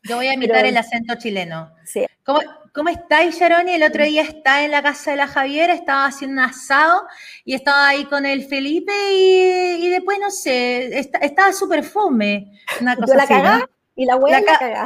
[0.04, 1.72] Yo voy a imitar el acento chileno.
[1.86, 2.06] Sí.
[2.24, 2.42] ¿Cómo,
[2.76, 3.72] ¿Cómo estáis, Sharoni?
[3.72, 7.08] El otro día estaba en la casa de la Javiera, estaba haciendo un asado
[7.46, 12.52] y estaba ahí con el Felipe y, después, no sé, estaba súper fome.
[12.82, 14.84] Una cosa la cagá y la hueá la, cagá.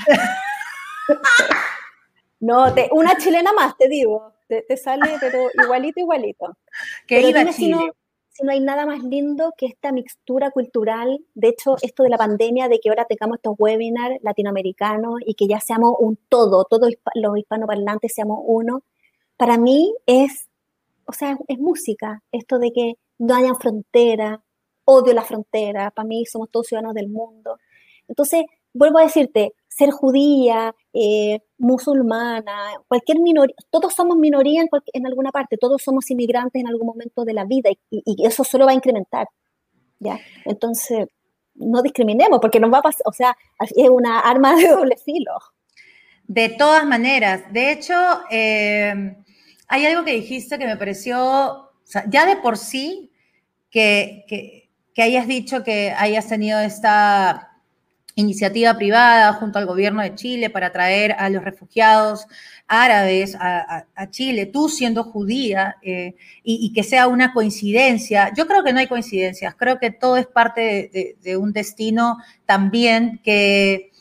[2.41, 4.35] no, te, una chilena más, te digo.
[4.47, 6.57] Te, sale, pero igualito, igualito.
[7.07, 7.91] Que iba Chile
[8.43, 11.19] no hay nada más lindo que esta mixtura cultural.
[11.33, 15.47] De hecho, esto de la pandemia, de que ahora tengamos estos webinars latinoamericanos y que
[15.47, 18.83] ya seamos un todo, todos los hispanoparlantes seamos uno,
[19.37, 20.49] para mí es,
[21.05, 22.23] o sea, es música.
[22.31, 24.41] Esto de que no hayan frontera,
[24.85, 27.57] odio la frontera, para mí somos todos ciudadanos del mundo.
[28.07, 35.31] Entonces, vuelvo a decirte, ser judía, eh, musulmana, cualquier minoría, todos somos minoría en, alguna
[35.31, 38.75] parte, todos somos inmigrantes en algún momento de la vida y, eso solo va a
[38.75, 39.27] incrementar.
[39.99, 40.19] ¿ya?
[40.45, 41.07] Entonces,
[41.53, 45.31] no discriminemos porque nos va a pasar, o sea, es una arma de doble filo.
[46.27, 47.95] De todas maneras, de hecho,
[48.29, 49.15] eh,
[49.67, 51.71] hay algo que dijiste que me pareció,
[52.07, 53.11] ya de por sí,
[53.69, 57.48] que, que hayas dicho que hayas tenido esta
[58.19, 62.27] iniciativa privada junto al gobierno de Chile para traer a los refugiados
[62.67, 68.31] árabes a, Chile, tú siendo judía, eh, y, que sea una coincidencia.
[68.35, 73.19] Yo creo que no hay coincidencias, creo que todo es parte de, un destino también
[73.23, 73.91] que,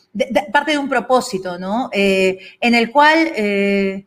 [0.53, 1.89] parte de un propósito, ¿no?
[1.91, 3.31] Eh, en el cual...
[3.35, 4.05] Eh,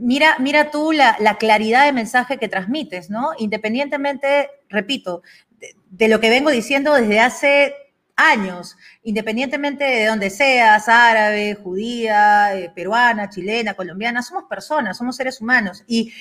[0.00, 3.30] mira, mira tú la, claridad de mensaje que transmites, ¿no?
[3.38, 5.22] Independientemente, repito,
[5.90, 7.74] de, lo que vengo diciendo desde hace
[8.20, 15.40] años, independientemente de donde seas, árabe, judía, eh, peruana, chilena, colombiana, somos personas, somos seres
[15.40, 15.84] humanos.
[15.86, 16.12] Y,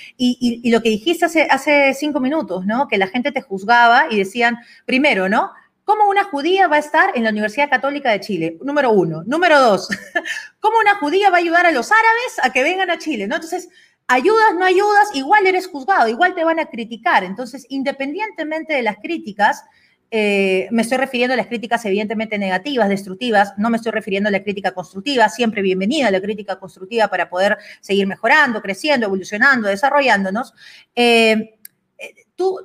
[0.70, 2.88] lo que dijiste hace, hace cinco minutos, ¿no?
[2.88, 5.52] Que la gente te juzgaba y decían, primero, ¿no?
[5.84, 8.58] ¿Cómo una judía va a estar en la Universidad Católica de Chile?
[8.62, 9.24] Número uno.
[9.26, 9.90] Número dos,
[10.60, 13.28] ¿cómo una judía va a ayudar a los árabes a que vengan a Chile?
[13.28, 13.36] ¿no?
[13.36, 13.70] Entonces,
[14.08, 17.24] ayudas, no ayudas, igual eres juzgado, igual te van a criticar.
[17.24, 19.64] Entonces, independientemente de las críticas,
[20.12, 24.32] eh, me estoy refiriendo a las críticas evidentemente negativas, destructivas, no me estoy refiriendo a
[24.32, 30.54] la crítica constructiva, siempre bienvenida la crítica constructiva para poder seguir mejorando, creciendo, evolucionando, desarrollándonos.
[30.96, 31.58] Eh,
[31.98, 32.60] eh, tú,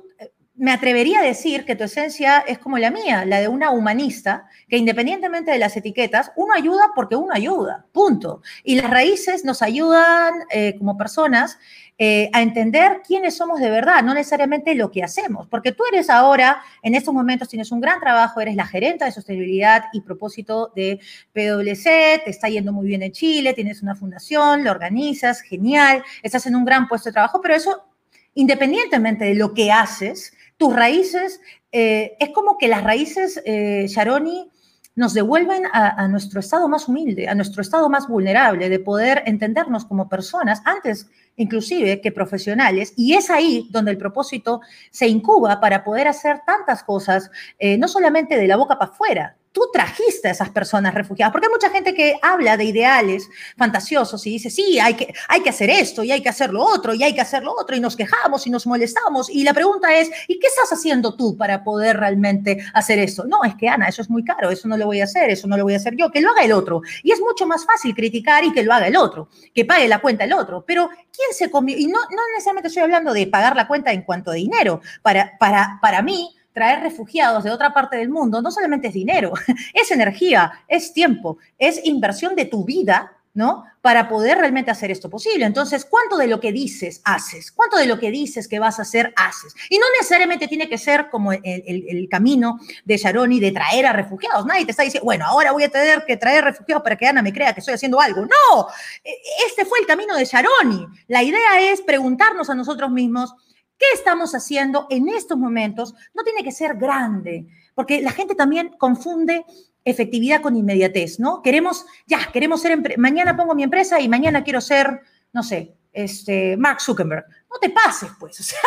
[0.57, 4.47] me atrevería a decir que tu esencia es como la mía, la de una humanista,
[4.67, 8.41] que independientemente de las etiquetas, uno ayuda porque uno ayuda, punto.
[8.63, 10.33] Y las raíces nos ayudan
[10.79, 11.57] como personas
[11.97, 16.09] eh, a entender quiénes somos de verdad, no necesariamente lo que hacemos, porque tú eres
[16.09, 20.73] ahora, en estos momentos tienes un gran trabajo, eres la gerente de sostenibilidad y propósito
[20.75, 20.99] de
[21.31, 26.45] PwC, te está yendo muy bien en Chile, tienes una fundación, lo organizas, genial, estás
[26.47, 27.85] en un gran puesto de trabajo, pero eso,
[28.33, 31.41] independientemente de lo que haces, tus raíces,
[31.71, 34.51] eh, es como que las raíces, eh, Sharoni,
[34.95, 39.83] nos devuelven a, nuestro estado más humilde, a nuestro estado más vulnerable, de poder entendernos
[39.83, 45.83] como personas antes inclusive que profesionales, y es ahí donde el propósito se incuba para
[45.83, 50.31] poder hacer tantas cosas, eh, no solamente de la boca para afuera, tú trajiste a
[50.31, 54.79] esas personas refugiadas, porque hay mucha gente que habla de ideales fantasiosos y dice, sí,
[54.79, 57.21] hay que, hay que hacer esto y hay que hacer lo otro y hay que
[57.21, 59.29] hacer lo otro y nos quejamos y nos molestamos.
[59.29, 63.23] Y la pregunta es, ¿y qué estás haciendo tú para poder realmente hacer eso?
[63.23, 65.47] No, es que Ana, eso es muy caro, eso no lo voy a hacer, eso
[65.47, 66.81] no lo voy a hacer yo, que lo haga el otro.
[67.01, 69.99] Y es mucho más fácil criticar y que lo haga el otro, que pague la
[69.99, 70.65] cuenta el otro.
[70.67, 71.77] Pero ¿quién se comió?
[71.77, 74.81] Y no, no necesariamente estoy hablando de pagar la cuenta en cuanto a dinero.
[75.01, 79.33] Para, para, para mí, traer refugiados de otra parte del mundo no solamente es dinero,
[79.73, 83.65] es energía, es tiempo, es inversión de tu vida, ¿no?
[83.81, 85.43] Para poder realmente hacer esto posible.
[85.43, 87.51] Entonces, ¿cuánto de lo que dices haces?
[87.51, 89.53] ¿Cuánto de lo que dices que vas a hacer haces?
[89.69, 94.45] Y no necesariamente tiene que ser como el, camino de Sharoni de traer a refugiados.
[94.45, 97.21] Nadie te está diciendo, bueno, ahora voy a tener que traer refugiados para que Ana
[97.21, 98.21] me crea que estoy haciendo algo.
[98.21, 98.67] No,
[99.03, 99.11] e,
[99.45, 100.87] este fue el camino de Sharoni.
[101.09, 103.35] La idea es preguntarnos a nosotros mismos,
[103.77, 105.93] ¿Qué estamos haciendo en estos momentos?
[106.13, 109.45] No tiene que ser grande, porque la gente también confunde
[109.83, 111.41] efectividad con inmediatez, ¿no?
[111.41, 116.57] Queremos, ya, queremos ser, mañana pongo mi empresa y mañana quiero ser, no sé, este,
[116.57, 117.25] Mark Zuckerberg.
[117.51, 118.39] No te pases, pues.
[118.39, 118.59] O sea,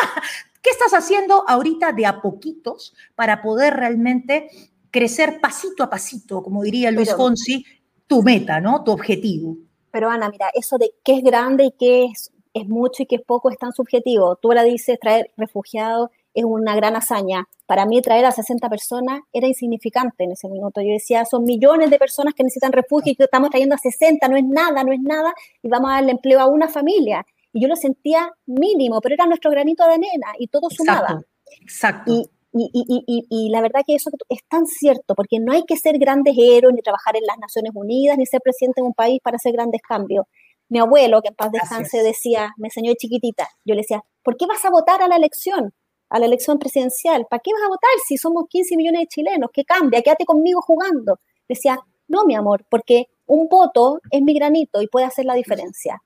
[0.61, 4.49] ¿qué estás haciendo ahorita de a poquitos para poder realmente
[4.91, 7.65] crecer pasito a pasito, como diría Luis Fonsi,
[8.07, 8.83] tu meta, ¿no?
[8.83, 9.57] Tu objetivo.
[9.91, 13.17] Pero Ana, mira, eso de qué es grande y qué es es mucho y que
[13.17, 14.35] es poco es tan subjetivo.
[14.35, 17.47] Tú ahora dices traer refugiados es una gran hazaña.
[17.65, 20.81] Para mí traer a 60 personas era insignificante en ese minuto.
[20.81, 24.27] Yo decía, son millones de personas que necesitan refugio y que estamos trayendo a 60,
[24.27, 27.25] no es nada, no es nada, y vamos a darle empleo a una familia.
[27.51, 31.21] Y yo lo sentía mínimo, pero era nuestro granito de arena y todo sumaba.
[31.61, 32.11] Exacto.
[32.11, 35.99] Y, y, y, la verdad que eso es tan cierto, porque no hay que ser
[35.99, 39.35] grandes héroes, ni trabajar en las Naciones Unidas, ni ser presidente de un país para
[39.35, 40.25] hacer grandes cambios
[40.69, 44.37] mi abuelo, que en paz descanse, decía, me enseñó de chiquitita, yo le decía, ¿por
[44.37, 45.73] qué vas a votar a la elección?
[46.09, 47.25] A la elección presidencial.
[47.29, 49.49] ¿Para qué vas a votar si somos 15 millones de chilenos?
[49.53, 50.01] ¿Qué cambia?
[50.01, 51.19] Quédate conmigo jugando.
[51.47, 56.01] Decía, no, mi amor, porque un voto es mi granito y puede hacer la diferencia.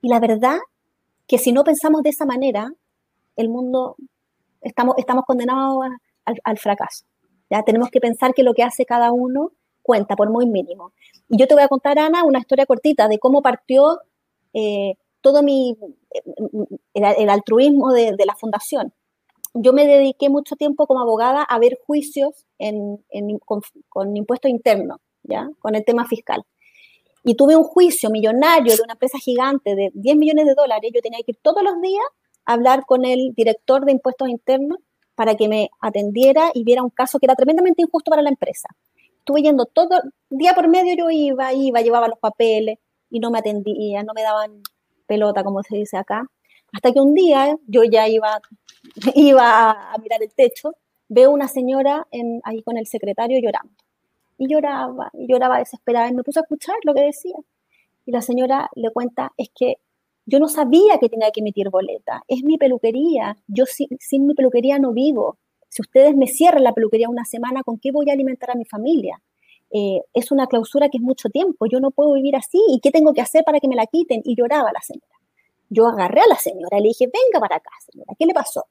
[0.00, 0.58] Y la verdad
[1.26, 2.72] que si no pensamos de esa manera,
[3.36, 3.96] el mundo,
[4.60, 5.84] estamos, estamos condenados
[6.24, 7.04] al, al fracaso.
[7.50, 7.62] ¿ya?
[7.62, 10.92] Tenemos que pensar que lo que hace cada uno cuenta, por muy mínimo.
[11.28, 14.00] Y yo te voy a contar, Ana, una historia cortita de cómo partió
[14.54, 15.76] eh, todo mi,
[16.94, 18.92] el, altruismo de, la fundación.
[19.54, 22.98] Yo me dediqué mucho tiempo como abogada a ver juicios en,
[23.44, 25.50] con, con impuestos internos, ¿ya?
[25.58, 26.42] con el tema fiscal.
[27.24, 30.90] Y tuve un juicio millonario de una empresa gigante de 10 millones de dólares.
[30.92, 32.04] Yo tenía que ir todos los días
[32.44, 34.78] a hablar con el director de impuestos internos
[35.14, 38.68] para que me atendiera y viera un caso que era tremendamente injusto para la empresa
[39.22, 43.38] estuve yendo todo, día por medio yo iba, iba, llevaba los papeles y no me
[43.38, 44.62] atendía, no me daban
[45.06, 46.26] pelota, como se dice acá.
[46.72, 48.40] Hasta que un día yo ya iba,
[49.14, 50.74] iba a mirar el techo,
[51.08, 53.74] veo una señora en, ahí con el secretario llorando.
[54.38, 57.36] Y lloraba, y lloraba desesperada, y me puse a escuchar lo que decía.
[58.04, 59.76] Y la señora le cuenta, es que
[60.26, 64.34] yo no sabía que tenía que emitir boleta, es mi peluquería, yo sin, sin mi
[64.34, 65.38] peluquería no vivo,
[65.72, 68.66] si ustedes me cierran la peluquería una semana, ¿con qué voy a alimentar a mi
[68.66, 69.22] familia?
[69.70, 72.90] Eh, es una clausura que es mucho tiempo, yo no puedo vivir así, ¿y qué
[72.90, 74.20] tengo que hacer para que me la quiten?
[74.22, 75.16] Y lloraba la señora.
[75.70, 78.66] Yo agarré a la señora y le dije, venga para acá, señora, ¿qué le pasó?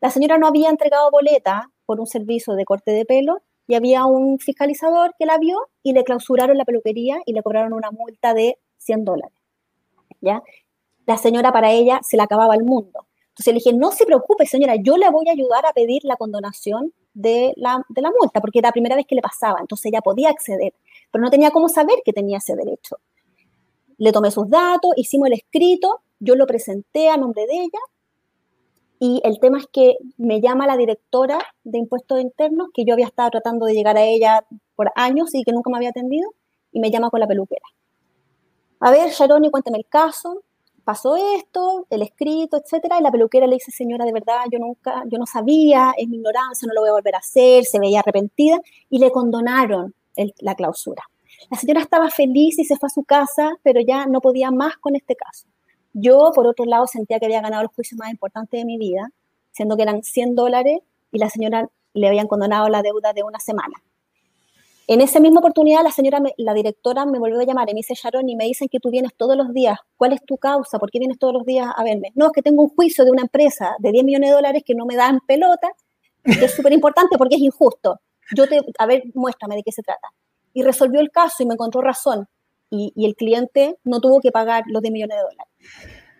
[0.00, 4.06] La señora no había entregado boleta por un servicio de corte de pelo y había
[4.06, 8.32] un fiscalizador que la vio y le clausuraron la peluquería y le cobraron una multa
[8.32, 9.36] de 100 dólares.
[10.22, 10.42] ¿Ya?
[11.04, 13.07] La señora para ella se le acababa el mundo.
[13.38, 16.16] Entonces le dije, no se preocupe, señora, yo le voy a ayudar a pedir la
[16.16, 19.86] condonación de la, de la multa, porque era la primera vez que le pasaba, entonces
[19.86, 20.74] ella podía acceder,
[21.12, 22.96] pero no tenía cómo saber que tenía ese derecho.
[23.96, 27.78] Le tomé sus datos, hicimos el escrito, yo lo presenté a nombre de ella,
[28.98, 33.06] y el tema es que me llama la directora de impuestos internos, que yo había
[33.06, 36.34] estado tratando de llegar a ella por años y que nunca me había atendido,
[36.72, 37.66] y me llama con la peluquera.
[38.80, 40.42] A ver, Sharoni, cuénteme el caso
[40.88, 45.04] pasó esto, el escrito, etcétera, y la peluquera le dice, señora, de verdad, yo nunca,
[45.04, 48.00] yo no sabía, es mi ignorancia, no lo voy a volver a hacer, se veía
[48.00, 49.94] arrepentida, y le condonaron
[50.38, 51.02] la clausura.
[51.50, 54.78] La señora estaba feliz y se fue a su casa, pero ya no podía más
[54.78, 55.46] con este caso.
[55.92, 59.10] Yo, por otro lado, sentía que había ganado el juicio más importante de mi vida,
[59.50, 60.80] siendo que eran 100 dólares
[61.12, 63.82] y la señora le habían condonado la deuda de una semana.
[64.90, 67.92] En esa misma oportunidad, la señora, la directora me volvió a llamar y me dice,
[67.94, 69.78] Sharon, y me dicen que tú vienes todos los días.
[69.98, 70.78] ¿Cuál es tu causa?
[70.78, 72.10] ¿Por qué vienes todos los días a verme?
[72.14, 74.74] No, es que tengo un juicio de una empresa de 10 millones de dólares que
[74.74, 75.68] no me dan pelota,
[76.24, 78.00] que es súper importante porque es injusto.
[78.34, 80.08] Yo te, a ver, muéstrame de qué se trata.
[80.54, 82.26] Y resolvió el caso y me encontró razón.
[82.70, 85.52] Y, y el cliente no tuvo que pagar los 10 millones de dólares.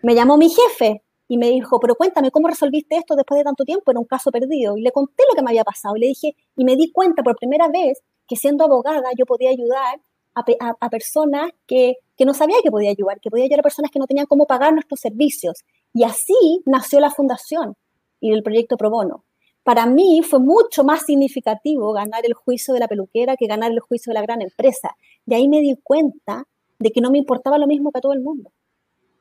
[0.03, 3.63] Me llamó mi jefe y me dijo, pero cuéntame, ¿cómo resolviste esto después de tanto
[3.63, 3.89] tiempo?
[3.89, 4.77] Era un caso perdido.
[4.77, 5.95] Y le conté lo que me había pasado.
[5.97, 9.49] Y le dije, y me di cuenta por primera vez que siendo abogada yo podía
[9.49, 9.99] ayudar
[10.35, 13.99] a, personas que, que, no sabía que podía ayudar, que podía ayudar a personas que
[13.99, 15.65] no tenían cómo pagar nuestros servicios.
[15.93, 17.75] Y así nació la fundación
[18.21, 19.25] y el proyecto Pro Bono.
[19.63, 23.79] Para mí fue mucho más significativo ganar el juicio de la peluquera que ganar el
[23.79, 24.95] juicio de la gran empresa.
[25.25, 26.45] De ahí me di cuenta
[26.77, 28.51] de que no me importaba lo mismo que a todo el mundo.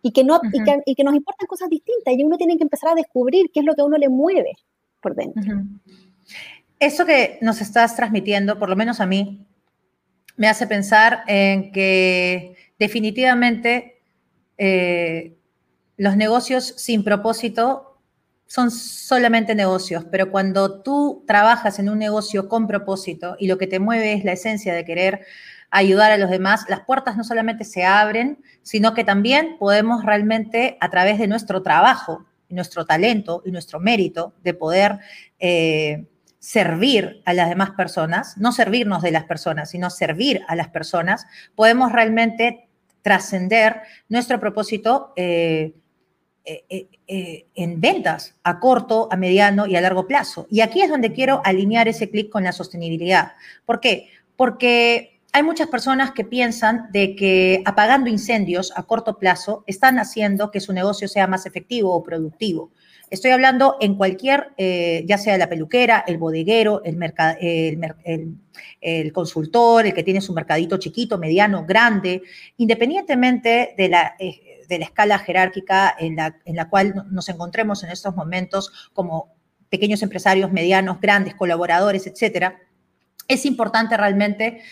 [0.00, 2.62] Y que, no, y que, y que nos importan cosas distintas y uno tiene que
[2.62, 4.52] empezar a descubrir qué es lo que a uno le mueve
[5.02, 5.42] por dentro.
[6.80, 9.46] Eso que nos estás transmitiendo, por lo menos a mí,
[10.36, 14.00] me hace pensar en que definitivamente
[14.56, 15.36] eh,
[15.96, 17.98] los negocios sin propósito
[18.46, 23.66] son solamente negocios, pero cuando tú trabajas en un negocio con propósito y lo que
[23.66, 25.26] te mueve es la esencia de querer
[25.70, 30.78] ayudar a los demás, las puertas no solamente se abren, sino que también podemos realmente
[30.80, 35.00] a través de nuestro trabajo, nuestro talento y nuestro mérito de poder
[35.40, 36.06] eh,
[36.38, 41.26] servir a las demás personas, no servirnos de las personas, sino servir a las personas,
[41.54, 42.68] podemos realmente
[43.02, 45.74] trascender nuestro propósito eh,
[46.44, 50.46] eh, eh, en ventas a corto, a mediano y a largo plazo.
[50.50, 53.32] Y aquí es donde quiero alinear ese clic con la sostenibilidad.
[53.66, 54.08] ¿Por qué?
[54.34, 60.50] Porque hay muchas personas que piensan de que apagando incendios a corto plazo están haciendo
[60.50, 62.70] que su negocio sea más efectivo o productivo.
[63.10, 66.98] Estoy hablando en cualquier, eh, ya sea la peluquera, el bodeguero, el,
[68.80, 72.22] el, consultor, el que tiene su mercadito chiquito, mediano, grande,
[72.56, 77.82] independientemente de la, eh, de la escala jerárquica en la, en la cual nos encontremos
[77.82, 79.34] en estos momentos como
[79.70, 82.60] pequeños empresarios, medianos, grandes, colaboradores, etcétera,
[83.26, 84.62] es importante realmente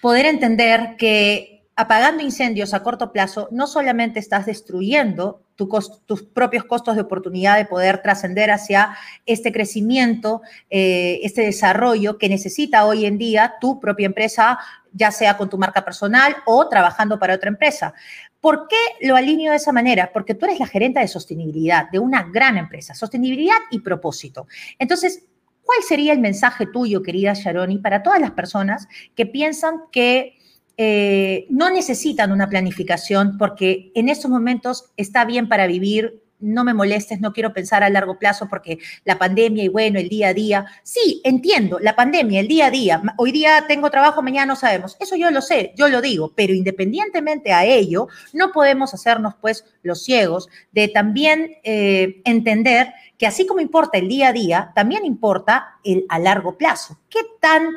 [0.00, 6.94] poder entender que apagando incendios a corto plazo, no solamente estás destruyendo tus propios costos
[6.94, 13.18] de oportunidad de poder trascender hacia este crecimiento, eh, este desarrollo que necesita hoy en
[13.18, 14.60] día tu propia empresa,
[14.92, 17.94] ya sea con tu marca personal o trabajando para otra empresa.
[18.40, 20.10] ¿Por qué lo alineo de esa manera?
[20.12, 24.46] Porque tú eres la gerente de sostenibilidad de una gran empresa, sostenibilidad y propósito.
[24.78, 25.24] Entonces,
[25.64, 30.38] ¿cuál sería el mensaje tuyo, querida Sharoni, para todas las personas que piensan que
[30.76, 36.74] eh, no necesitan una planificación porque en estos momentos está bien para vivir, no me
[36.74, 40.34] molestes, no quiero pensar a largo plazo porque la pandemia y bueno, el día a
[40.34, 40.66] día.
[40.82, 43.02] Sí, entiendo, la pandemia, el día a día.
[43.16, 44.96] Hoy día tengo trabajo, mañana no sabemos.
[45.00, 49.64] Eso yo lo sé, yo lo digo, pero independientemente a ello, no podemos hacernos pues
[49.82, 55.04] los ciegos de también eh, entender que así como importa el día a día, también
[55.04, 56.98] importa el a largo plazo.
[57.08, 57.68] ¿Qué tan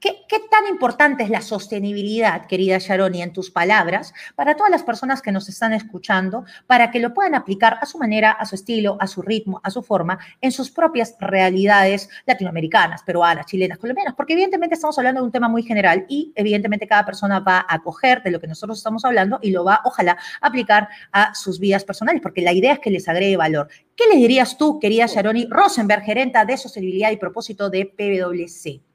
[0.00, 5.22] ¿Qué, tan importante es la sostenibilidad, querida Sharoni, en tus palabras, para todas las personas
[5.22, 8.98] que nos están escuchando, para que lo puedan aplicar a su manera, a su estilo,
[9.00, 14.14] a su ritmo, a su forma, en sus propias realidades latinoamericanas, peruanas, chilenas, colombianas?
[14.14, 17.78] Porque evidentemente estamos hablando de un tema muy general y evidentemente cada persona va a
[17.78, 21.84] coger de lo que nosotros estamos hablando y lo va, ojalá, aplicar a sus vidas
[21.84, 23.68] personales, porque la idea es que les agregue valor.
[23.96, 28.87] ¿Qué le dirías tú, querida Sharoni Rosenberg, gerenta de sostenibilidad y propósito de PwC?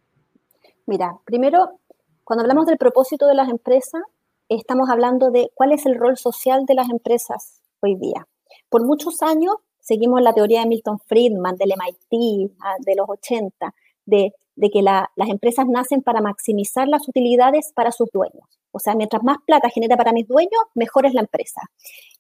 [0.86, 1.80] Mira, primero,
[2.24, 4.02] cuando hablamos del propósito de las empresas,
[4.50, 8.28] estamos hablando de cuál es el rol social de las empresas hoy día.
[8.70, 13.74] Por muchos años seguimos la teoría de Milton Friedman, del MIT, ah, de los 80,
[14.06, 14.34] de,
[14.72, 18.44] que las empresas nacen para maximizar las utilidades para sus dueños.
[18.72, 21.62] O sea, mientras más plata genera para mis dueños, mejor es la empresa.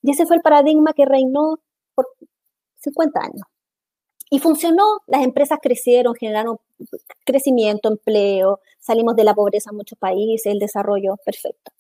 [0.01, 1.59] Y ese fue el paradigma que reinó
[1.95, 2.07] por
[2.77, 3.52] 50 años.
[4.33, 6.57] Y funcionó, las empresas crecieron, generaron
[7.23, 11.71] crecimiento, empleo, salimos de la pobreza en muchos países, el desarrollo, perfecto.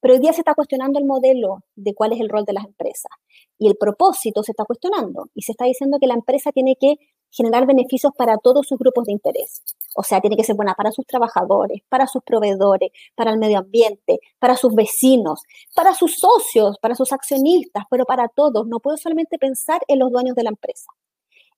[0.00, 2.64] Pero hoy día se está cuestionando el modelo de cuál es el rol de las
[2.64, 3.12] empresas.
[3.60, 5.26] Y el propósito se está cuestionando.
[5.36, 6.96] Y se está diciendo que la empresa tiene que
[7.30, 9.62] generar beneficios para todos sus grupos de interés.
[9.94, 13.60] O sea, tiene que ser buena para sus trabajadores, para sus proveedores, para el medio
[13.60, 15.42] ambiente, para sus vecinos,
[15.76, 18.66] para sus socios, para sus accionistas, pero para todos.
[18.66, 20.90] No puedo solamente pensar en los dueños de la empresa.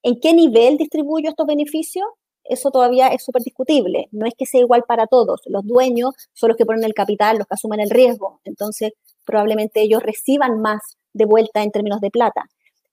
[0.03, 2.07] ¿En qué nivel distribuyo estos beneficios?
[2.45, 4.09] Eso todavía es súper discutible.
[4.11, 5.43] No es que sea igual para todos.
[5.47, 8.41] Los dueños son los que ponen el capital, los que asumen el riesgo.
[8.45, 8.93] Entonces,
[9.25, 12.47] probablemente ellos reciban más de vuelta en términos de plata.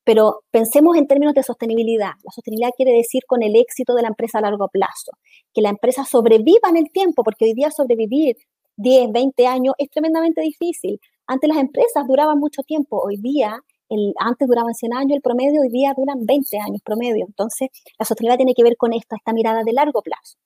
[0.04, 2.12] Pero pensemos en términos de sostenibilidad.
[2.24, 5.12] La sostenibilidad quiere decir con el éxito de la empresa a largo plazo.
[5.54, 8.38] Que la empresa sobreviva en el tiempo, porque hoy día sobrevivir
[8.78, 11.00] 10, 20 años es tremendamente difícil.
[11.26, 13.02] Antes las empresas duraban mucho tiempo.
[13.04, 13.60] Hoy día
[14.20, 17.26] antes duraban 100 años, el promedio hoy día duran 20 años promedio.
[17.26, 20.38] Entonces, la sostenibilidad tiene que ver con esto, esta mirada de largo plazo.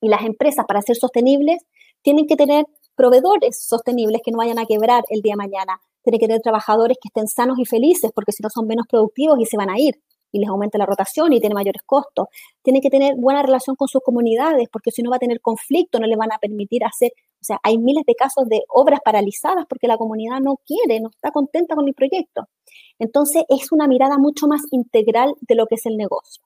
[0.00, 1.64] Y las empresas, para ser sostenibles,
[2.02, 2.66] tienen que tener
[2.96, 5.80] proveedores sostenibles que no vayan a quebrar el día de mañana.
[6.02, 9.38] Tienen que tener trabajadores que estén sanos y felices, porque si no son menos productivos
[9.38, 10.00] y se van a ir.
[10.34, 12.26] y les aumenta la rotación y tiene mayores costos.
[12.62, 16.00] Tiene que tener buena relación con sus comunidades porque si no va a tener conflicto,
[16.00, 17.12] no le van a permitir hacer,
[17.42, 21.10] o sea, hay miles de casos de obras paralizadas porque la comunidad no quiere, no
[21.10, 22.48] está contenta con el proyecto.
[23.00, 26.44] Entonces, es una mirada mucho más integral de lo que es el negocio.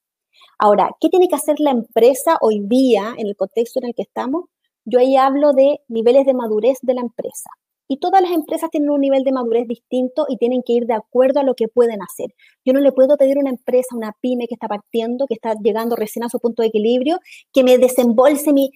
[0.58, 4.02] Ahora, ¿qué tiene que hacer la empresa hoy día en el contexto en el que
[4.02, 4.46] estamos?
[4.86, 7.50] Yo ahí hablo de niveles de madurez de la empresa.
[7.88, 10.94] Y todas las empresas tienen un nivel de madurez distinto y tienen que ir de
[10.94, 12.34] acuerdo a lo que pueden hacer.
[12.64, 15.54] Yo no le puedo pedir a una empresa, una pyme que está partiendo, que está
[15.62, 17.20] llegando recién a su punto de equilibrio,
[17.52, 18.72] que me desembolse mi,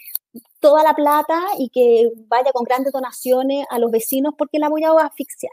[0.61, 4.85] toda la plata y que vaya con grandes donaciones a los vecinos porque la voy
[4.85, 5.53] a asfixiar.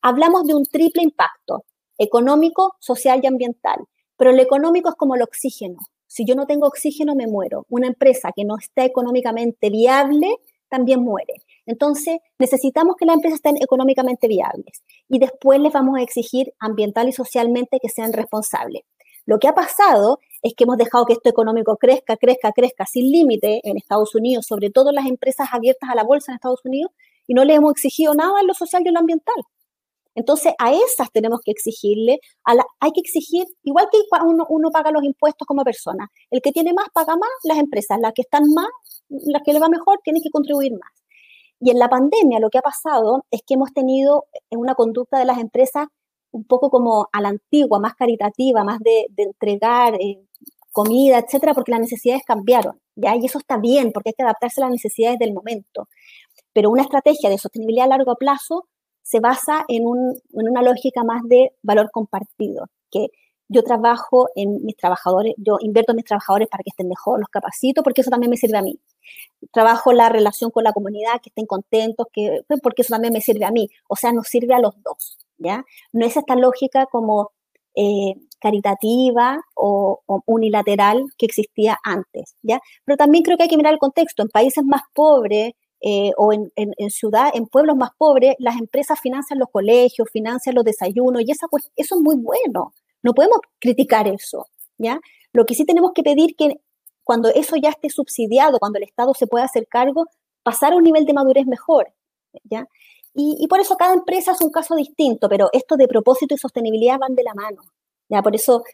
[0.00, 1.64] Hablamos de un triple impacto,
[1.98, 3.78] económico, social y ambiental.
[4.16, 5.78] Pero el económico es como el oxígeno.
[6.06, 7.66] Si yo no tengo oxígeno, me muero.
[7.68, 10.36] Una empresa que no está económicamente viable
[10.68, 11.34] también muere.
[11.66, 17.08] Entonces, necesitamos que las empresas estén económicamente viables y después les vamos a exigir ambiental
[17.08, 18.82] y socialmente que sean responsables.
[19.26, 23.10] Lo que ha pasado es que hemos dejado que esto económico crezca, crezca, crezca sin
[23.10, 26.92] límite en Estados Unidos, sobre todo las empresas abiertas a la bolsa en Estados Unidos,
[27.26, 29.36] y no les hemos exigido nada en lo social y en lo ambiental.
[30.18, 32.18] Entonces, a esas tenemos que exigirle,
[32.80, 36.72] hay que exigir, igual que uno, uno paga los impuestos como persona, el que tiene
[36.72, 38.66] más paga más, las empresas, las que están más,
[39.08, 40.90] las que le va mejor, tienen que contribuir más.
[41.60, 45.24] Y en la pandemia lo que ha pasado es que hemos tenido una conducta de
[45.24, 45.86] las empresas
[46.32, 50.20] un poco como a la antigua, más caritativa, más de, entregar eh,
[50.72, 52.80] comida, etcétera, porque las necesidades cambiaron.
[52.96, 53.14] ¿ya?
[53.14, 55.88] Y eso está bien, porque hay que adaptarse a las necesidades del momento.
[56.52, 58.66] Pero una estrategia de sostenibilidad a largo plazo
[59.08, 63.06] se basa en, una lógica más de valor compartido, que
[63.48, 67.30] yo trabajo en mis trabajadores, yo invierto en mis trabajadores para que estén mejor, los
[67.30, 68.78] capacito, porque eso también me sirve a mí.
[69.50, 73.46] Trabajo la relación con la comunidad, que estén contentos, que, porque eso también me sirve
[73.46, 73.70] a mí.
[73.88, 75.64] O sea, nos sirve a los dos, ¿ya?
[75.94, 77.30] No es esta lógica como
[77.74, 82.60] eh, caritativa o, o, unilateral que existía antes, ¿ya?
[82.84, 84.22] Pero también creo que hay que mirar el contexto.
[84.22, 88.98] En países más pobres, eh, o en, en, ciudad, en pueblos más pobres, las empresas
[89.00, 92.74] financian los colegios, financian los desayunos, y esa, eso es muy bueno.
[93.02, 95.00] No podemos criticar eso, ¿ya?
[95.32, 96.60] Lo que sí tenemos que pedir que
[97.04, 100.06] cuando eso ya esté subsidiado, cuando el Estado se pueda hacer cargo,
[100.42, 101.92] pasar a un nivel de madurez mejor,
[102.44, 102.66] ¿ya?
[103.14, 106.38] Y, y por eso cada empresa es un caso distinto, pero esto de propósito y
[106.38, 107.62] sostenibilidad van de la mano,
[108.08, 108.22] ¿ya?
[108.22, 108.64] Por eso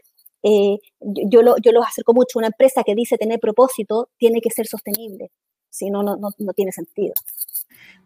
[0.42, 2.38] eh, yo, lo, yo los acerco mucho.
[2.38, 5.30] Una empresa que dice tener propósito tiene que ser sostenible
[5.74, 7.14] si no, no, no tiene sentido.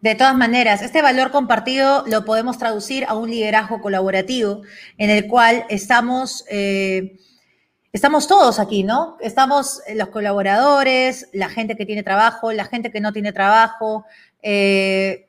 [0.00, 4.62] De todas maneras, este valor compartido lo podemos traducir a un liderazgo colaborativo
[4.96, 7.18] en el cual estamos, eh,
[7.92, 9.18] estamos todos aquí, ¿no?
[9.20, 14.06] Estamos los colaboradores, la gente que tiene trabajo, la gente que no tiene trabajo,
[14.40, 15.27] eh,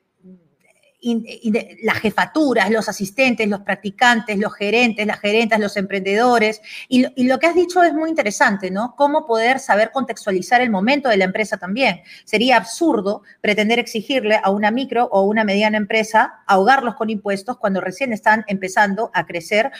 [1.82, 6.60] las jefaturas, los asistentes, los practicantes, los gerentes, las gerentas, los emprendedores.
[6.88, 8.94] Y, lo que has dicho es muy interesante, ¿no?
[8.96, 12.02] Cómo poder saber contextualizar el momento de la empresa también.
[12.24, 17.80] Sería absurdo pretender exigirle a una micro o una mediana empresa ahogarlos con impuestos cuando
[17.80, 19.70] recién están empezando a crecer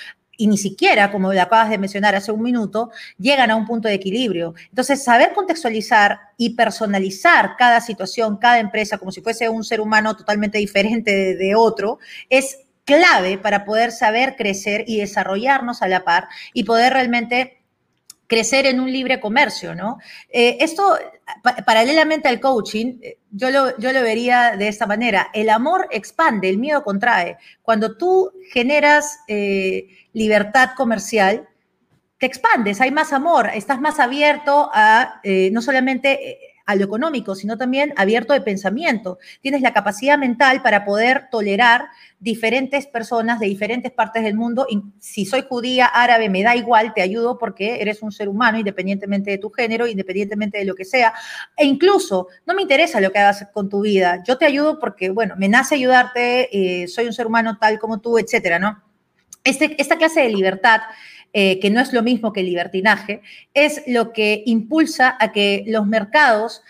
[0.41, 3.89] y ni siquiera, como lo acabas de mencionar hace un minuto, llegan a un punto
[3.89, 4.55] de equilibrio.
[4.71, 10.17] Entonces, saber contextualizar y personalizar cada situación, cada empresa, como si fuese un ser humano
[10.17, 11.99] totalmente diferente de, otro,
[12.31, 17.60] es clave para poder saber crecer y desarrollarnos a la par y poder realmente
[18.31, 19.99] crecer en un libre comercio, ¿no?
[20.29, 20.97] Eh, esto,
[21.67, 25.31] paralelamente al coaching, eh, yo lo, yo lo vería de esta manera.
[25.35, 27.39] El amor expande, el miedo contrae.
[27.61, 31.49] Cuando tú generas eh, libertad comercial,
[32.19, 37.59] te expandes, hay más amor, estás más abierto a no solamente a lo económico, sino
[37.59, 39.19] también abierto de pensamiento.
[39.41, 41.87] Tienes la capacidad mental para poder tolerar
[42.21, 44.67] diferentes personas de diferentes partes del mundo.
[45.01, 49.33] Si soy judía, árabe, me da igual, te ayudo porque eres un ser humano, independientemente
[49.33, 51.13] de tu género, independientemente de lo que sea.
[51.57, 54.23] E incluso, no me interesa lo que hagas con tu vida.
[54.25, 58.01] Yo te ayudo porque, bueno, me nace ayudarte, eh, soy un ser humano tal como
[58.01, 58.81] tú, etcétera, ¿no?
[59.43, 60.83] Este, esta clase de libertad
[61.33, 63.23] eh, que no es lo mismo que el libertinaje,
[63.55, 66.63] es lo que impulsa a que los mercados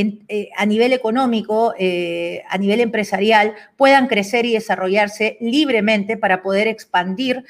[0.00, 6.68] eh, a nivel económico, eh, a nivel empresarial, puedan crecer y desarrollarse libremente para poder
[6.68, 7.44] expandir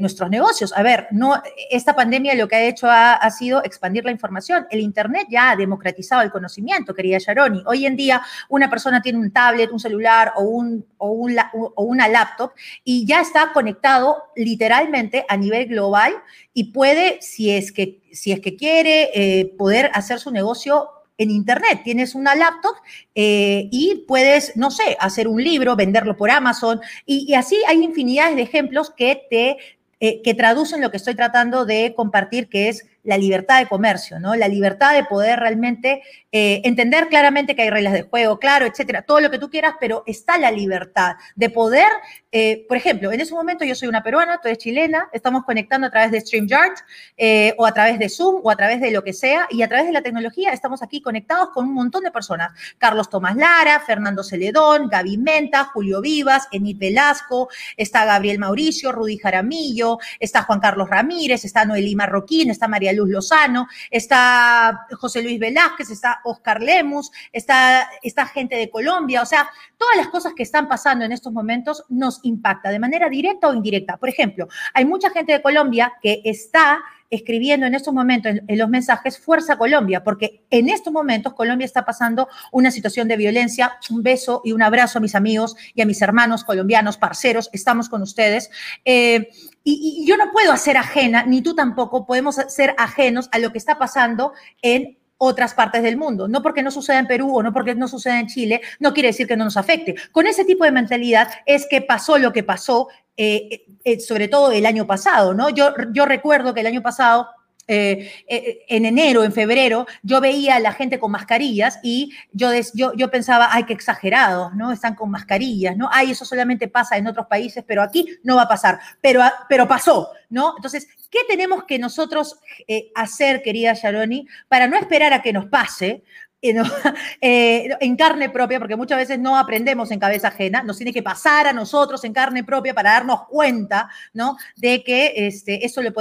[0.00, 0.72] nuestros negocios.
[0.76, 4.66] A ver, no, esta pandemia lo que ha hecho ha, sido expandir la información.
[4.70, 7.62] El Internet ya ha democratizado el conocimiento, querida Sharoni.
[7.66, 12.08] Hoy en día una persona tiene un tablet, un celular o, un, o, o una
[12.08, 12.52] laptop
[12.84, 16.12] y ya está conectado literalmente a nivel global
[16.52, 20.88] y puede, si es que, si es que quiere, poder hacer su negocio
[21.18, 21.80] en Internet.
[21.84, 22.74] Tienes una laptop
[23.14, 28.36] eh, y puedes, no sé, hacer un libro, venderlo por Amazon y, así hay infinidades
[28.36, 29.56] de ejemplos que te
[30.00, 34.20] eh, que traducen lo que estoy tratando de compartir, que es la libertad de comercio,
[34.20, 34.34] ¿no?
[34.36, 39.02] La libertad de poder realmente eh, entender claramente que hay reglas de juego, claro, etcétera,
[39.02, 41.88] todo lo que tú quieras, pero está la libertad de poder,
[42.30, 45.88] eh, por ejemplo, en ese momento yo soy una peruana, tú eres chilena, estamos conectando
[45.88, 46.72] a través de StreamYard
[47.16, 49.68] eh, o a través de Zoom o a través de lo que sea, y a
[49.68, 52.52] través de la tecnología estamos aquí conectados con un montón de personas.
[52.78, 59.18] Carlos Tomás Lara, Fernando Celedón, Gaby Menta, Julio Vivas, Enid Velasco, está Gabriel Mauricio, Rudy
[59.18, 65.38] Jaramillo, está Juan Carlos Ramírez, está Noelí Marroquín, está María Luz Lozano, está José Luis
[65.38, 70.42] Velázquez, está Oscar Lemus, está, esta gente de Colombia, o sea, todas las cosas que
[70.42, 73.96] están pasando en estos momentos nos impacta de manera directa o indirecta.
[73.96, 76.82] Por ejemplo, hay mucha gente de Colombia que está
[77.12, 81.84] escribiendo en estos momentos en, los mensajes Fuerza Colombia, porque en estos momentos Colombia está
[81.84, 83.78] pasando una situación de violencia.
[83.90, 87.88] Un beso y un abrazo a mis amigos y a mis hermanos colombianos, parceros, estamos
[87.90, 88.50] con ustedes.
[88.84, 89.28] Eh,
[89.62, 93.58] y, yo no puedo hacer ajena, ni tú tampoco podemos ser ajenos a lo que
[93.58, 94.32] está pasando
[94.62, 96.26] en otras partes del mundo.
[96.26, 99.10] No porque no suceda en Perú o no porque no suceda en Chile, no quiere
[99.10, 99.94] decir que no nos afecte.
[100.10, 104.50] Con ese tipo de mentalidad es que pasó lo que pasó, eh, eh, sobre todo
[104.50, 105.48] el año pasado, ¿no?
[105.48, 107.28] Yo, yo recuerdo que el año pasado
[107.68, 112.50] eh, eh, en enero, en febrero, yo veía a la gente con mascarillas y yo,
[112.74, 114.72] yo, yo pensaba, ay, qué exagerados, ¿no?
[114.72, 115.88] Están con mascarillas, ¿no?
[115.92, 119.68] Ay, eso solamente pasa en otros países, pero aquí no va a pasar, pero, pero
[119.68, 120.54] pasó, ¿no?
[120.56, 125.46] Entonces, ¿qué tenemos que nosotros eh, hacer, querida Sharoni, para no esperar a que nos
[125.46, 126.02] pase,
[127.20, 131.02] eh, en carne propia, porque muchas veces no aprendemos en cabeza ajena, nos tiene que
[131.02, 134.36] pasar a nosotros en carne propia para darnos cuenta, ¿no?
[134.56, 135.92] De que este, eso lo,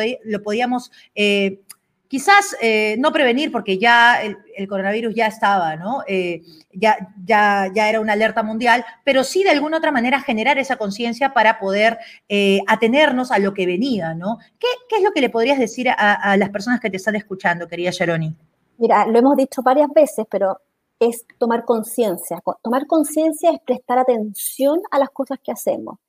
[0.41, 1.61] podíamos eh,
[2.07, 6.03] quizás eh, no prevenir, porque ya el, coronavirus ya estaba, ¿no?
[6.73, 11.59] ya, era una alerta mundial, pero sí de alguna otra manera generar esa conciencia para
[11.59, 11.97] poder
[12.67, 14.37] atenernos a lo que venía, ¿no?
[14.59, 17.15] ¿Qué, ¿Qué, es lo que le podrías decir a, a las personas que te están
[17.15, 18.35] escuchando, querida Sharoni?
[18.81, 20.57] Mira, lo hemos dicho varias veces, pero
[20.99, 22.41] es tomar conciencia.
[22.63, 25.99] Tomar conciencia es prestar atención a las cosas que hacemos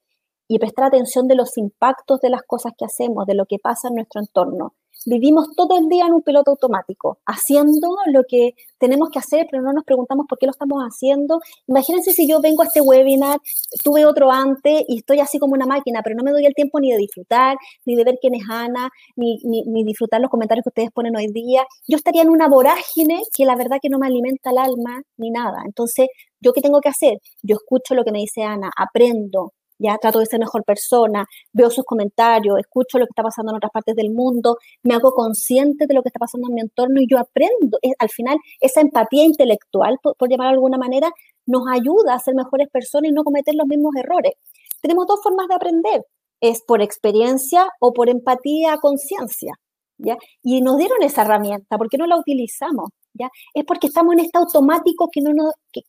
[0.49, 3.89] y prestar atención de los impactos de las cosas que hacemos, de lo que pasa
[3.89, 4.73] en nuestro entorno
[5.07, 9.63] vivimos todo el día en un piloto automático, haciendo lo que tenemos que hacer, pero
[9.63, 11.41] no nos preguntamos por qué lo estamos haciendo.
[11.67, 13.39] Imagínense si yo vengo a este webinar,
[13.85, 16.81] tuve otro antes y estoy así como una máquina, pero no me doy el tiempo
[16.81, 20.71] ni de disfrutar, ni de ver quién es Ana, ni, ni, disfrutar los comentarios que
[20.71, 21.65] ustedes ponen hoy día.
[21.89, 25.31] Yo estaría en una vorágine que la verdad que no me alimenta el alma ni
[25.31, 25.63] nada.
[25.65, 26.09] Entonces,
[26.41, 27.19] ¿yo qué tengo que hacer?
[27.43, 29.53] Yo escucho lo que me dice Ana, aprendo,
[29.83, 33.57] ya trato de ser mejor persona, veo sus comentarios, escucho lo que está pasando en
[33.57, 37.01] otras partes del mundo, me hago consciente de lo que está pasando en mi entorno
[37.01, 37.79] y yo aprendo.
[37.99, 41.11] Al final, esa empatía intelectual, por, llamar de alguna manera,
[41.47, 44.35] nos ayuda a ser mejores personas y no cometer los mismos errores.
[44.81, 46.07] Tenemos dos formas de aprender,
[46.41, 49.55] es por experiencia o por empatía conciencia.
[49.99, 50.17] ¿Ya?
[50.43, 52.91] Y nos dieron esa herramienta, ¿por qué no la utilizamos?
[53.15, 53.31] ¿Ya?
[53.55, 55.83] Es porque estamos en este automático que no nos, que,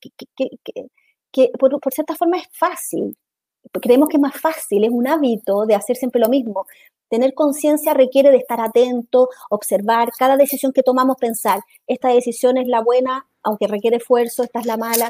[1.31, 3.17] que, por, por, cierta forma es fácil,
[3.81, 6.65] creemos que es más fácil, es un hábito de hacer siempre lo mismo.
[7.09, 12.67] Tener conciencia requiere de estar atento, observar cada decisión que tomamos, pensar, esta decisión es
[12.67, 15.09] la buena, aunque requiere esfuerzo, esta es la mala.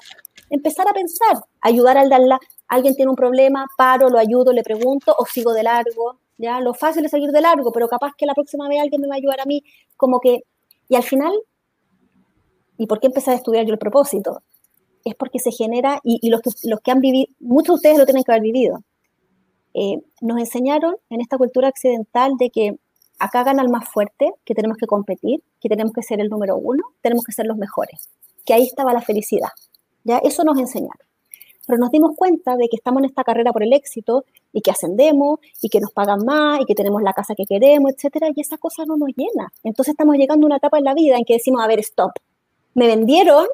[0.49, 5.15] Empezar a pensar, ayudar al darla, alguien tiene un problema, paro, lo ayudo, le pregunto
[5.17, 6.19] o sigo de largo.
[6.37, 9.07] Ya, lo fácil es seguir de largo, pero capaz que la próxima vez alguien me
[9.07, 9.63] va a ayudar a mí,
[9.95, 10.43] como que,
[10.89, 11.31] y al final,
[12.77, 14.41] ¿y por qué empezar a estudiar yo el propósito?
[15.03, 18.05] Es porque se genera, y, los, que, los que han vivido, muchos de ustedes lo
[18.05, 18.83] tienen que haber vivido,
[19.73, 22.77] eh, nos enseñaron en esta cultura occidental de que
[23.19, 26.57] acá gana el más fuerte, que tenemos que competir, que tenemos que ser el número
[26.57, 28.09] uno, tenemos que ser los mejores,
[28.45, 29.49] que ahí estaba la felicidad.
[30.03, 30.17] ¿ya?
[30.19, 31.07] Eso nos enseñaron.
[31.65, 34.71] Pero nos dimos cuenta de que estamos en esta carrera por el éxito y que
[34.71, 38.41] ascendemos y que nos pagan más y que tenemos la casa que queremos, etcétera, y
[38.41, 39.51] esa cosa no nos llena.
[39.63, 42.11] Entonces estamos llegando a una etapa en la vida en que decimos, a ver, stop.
[42.73, 43.47] Me vendieron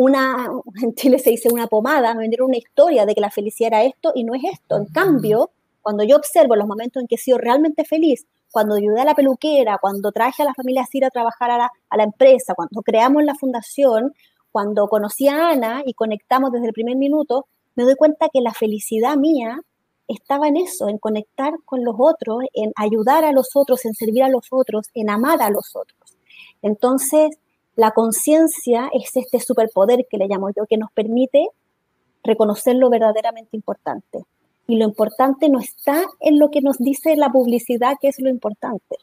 [0.00, 0.48] una,
[0.82, 3.84] en Chile se dice una pomada, me vendieron una historia de que la felicidad era
[3.84, 4.78] esto y no es esto.
[4.78, 5.50] En cambio,
[5.82, 9.14] cuando yo observo los momentos en que he sido realmente feliz, cuando ayudé a la
[9.14, 12.54] peluquera, cuando traje a la familia a ir a trabajar a la, a la empresa,
[12.54, 14.14] cuando creamos la fundación,
[14.50, 18.54] cuando conocí a Ana y conectamos desde el primer minuto, me doy cuenta que la
[18.54, 19.60] felicidad mía
[20.08, 24.22] estaba en eso, en conectar con los otros, en ayudar a los otros, en servir
[24.22, 26.16] a los otros, en amar a los otros.
[26.62, 27.36] Entonces,
[27.76, 31.48] la conciencia es este superpoder que le llamo yo, que nos permite
[32.22, 34.24] reconocer lo verdaderamente importante.
[34.66, 38.28] Y lo importante no está en lo que nos dice la publicidad, que es lo
[38.28, 38.96] importante.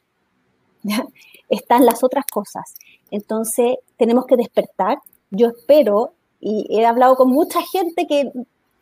[1.49, 2.76] Están las otras cosas.
[3.11, 4.99] Entonces, tenemos que despertar.
[5.32, 8.32] Yo espero, y he hablado con mucha gente que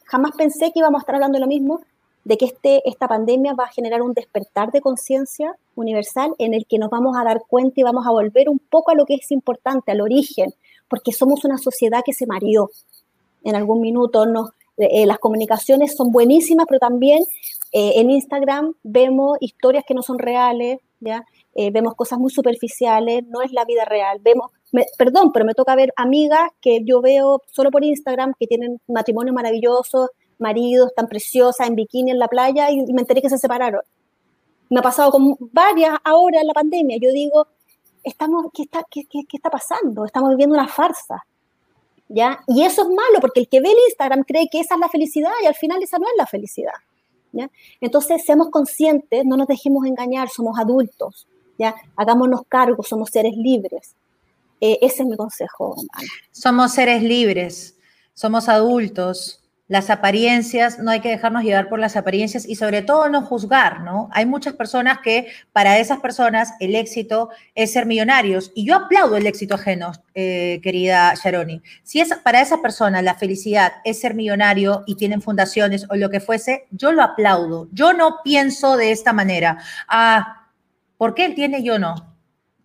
[0.05, 1.81] jamás pensé que íbamos a estar hablando de lo mismo,
[2.25, 6.65] de que este, esta pandemia va a generar un despertar de conciencia universal en el
[6.65, 9.13] que nos vamos a dar cuenta y vamos a volver un poco a lo que
[9.13, 10.53] es importante, al origen,
[10.89, 12.71] porque somos una sociedad que se mareó.
[13.43, 17.23] En algún minuto nos, eh, las comunicaciones son buenísimas, pero también
[17.71, 21.23] eh, en Instagram vemos historias que no son reales, ¿ya?
[21.53, 24.19] Eh, vemos cosas muy superficiales, no es la vida real.
[24.21, 24.51] Vemos,
[24.97, 29.31] perdón, pero me toca ver amigas que yo veo solo por Instagram que tienen matrimonio
[29.31, 30.09] maravilloso,
[30.39, 33.81] maridos tan preciosas en bikini en la playa y, me enteré que se separaron.
[34.69, 36.97] Me ha pasado con varias ahora en la pandemia.
[36.97, 37.47] Yo digo,
[38.03, 40.05] estamos, ¿qué está, qué, qué, qué está pasando?
[40.05, 41.25] Estamos viviendo una farsa.
[42.07, 42.39] ¿Ya?
[42.47, 44.89] Y eso es malo porque el que ve el Instagram cree que esa es la
[44.89, 46.73] felicidad y al final esa no es la felicidad.
[47.31, 47.49] ¿ya?
[47.81, 51.27] Entonces, seamos conscientes, no nos dejemos engañar, somos adultos,
[51.57, 51.75] ¿ya?
[51.95, 53.95] Hagámonos cargo, somos seres libres.
[54.61, 55.75] Eh, ese es mi consejo.
[56.31, 57.77] Somos seres libres,
[58.13, 63.09] somos adultos, las apariencias, no hay que dejarnos llevar por las apariencias y sobre todo
[63.09, 64.09] no juzgar, ¿no?
[64.11, 69.17] Hay muchas personas que para esas personas el éxito es ser millonarios y yo aplaudo
[69.17, 71.63] el éxito ajeno, eh, querida Sharoni.
[71.83, 76.09] Si es para esa persona la felicidad es ser millonario y tienen fundaciones o lo
[76.09, 77.67] que fuese, yo lo aplaudo.
[77.71, 79.57] Yo no pienso de esta manera.
[79.87, 80.45] Ah,
[80.97, 81.69] ¿por qué él tiene y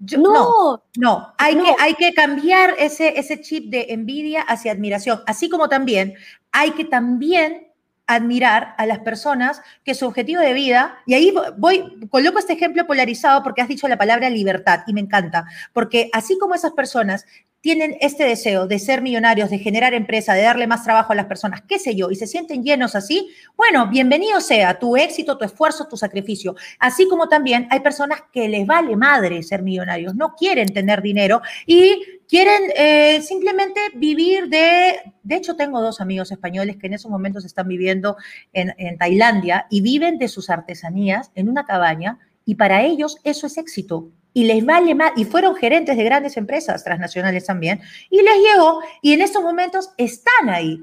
[0.00, 0.32] yo no?
[0.32, 5.48] no, no, hay, Que, hay que cambiar ese, ese chip de envidia hacia admiración, así
[5.48, 6.14] como también
[6.52, 7.68] hay que también
[8.06, 12.86] admirar a las personas que su objetivo de vida, y ahí voy, coloco este ejemplo
[12.86, 17.24] polarizado porque has dicho la palabra libertad y me encanta, porque así como esas personas
[17.60, 21.26] tienen este deseo de ser millonarios, de generar empresa, de darle más trabajo a las
[21.26, 25.44] personas, qué sé yo, y se sienten llenos así, bueno, bienvenido sea tu éxito, tu
[25.44, 26.56] esfuerzo, tu sacrificio.
[26.78, 31.42] Así como también hay personas que les vale madre ser millonarios, no quieren tener dinero
[31.66, 35.00] y quieren eh, simplemente vivir de...
[35.22, 38.16] De hecho, tengo dos amigos españoles que en esos momentos están viviendo
[38.54, 43.46] en, en Tailandia y viven de sus artesanías en una cabaña y para ellos eso
[43.46, 48.22] es éxito y les vale más, y fueron gerentes de grandes empresas transnacionales también, y
[48.22, 50.80] les llegó, y en estos momentos están ahí.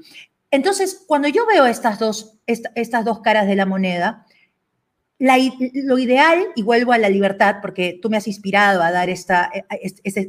[0.50, 4.26] Entonces, cuando yo veo estas dos, estas dos caras de la moneda,
[5.18, 9.50] lo ideal, y vuelvo a la libertad, porque tú me has inspirado a dar esta,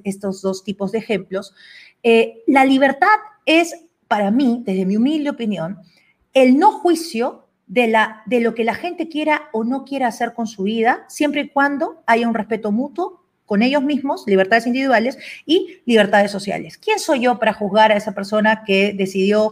[0.04, 1.54] estos dos tipos de ejemplos,
[2.04, 3.08] eh, la libertad
[3.46, 3.76] es,
[4.08, 5.80] para mí, desde mi humilde opinión,
[6.34, 10.34] el no juicio de, la, de lo que la gente quiera o no quiera hacer
[10.34, 15.18] con su vida, siempre y cuando haya un respeto mutuo con ellos mismos, libertades individuales
[15.46, 16.78] y libertades sociales.
[16.78, 19.52] ¿Quién soy yo para juzgar a esa persona que decidió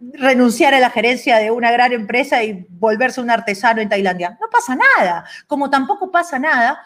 [0.00, 4.36] renunciar a la gerencia de una gran empresa y volverse un artesano en Tailandia?
[4.40, 6.80] No pasa nada, como tampoco pasa nada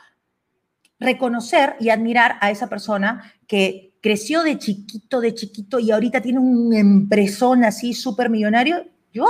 [0.98, 6.38] reconocer y admirar a esa persona que creció de chiquito, de chiquito y ahorita tiene
[6.40, 8.84] un empresón así súper millonario.
[9.12, 9.26] Yo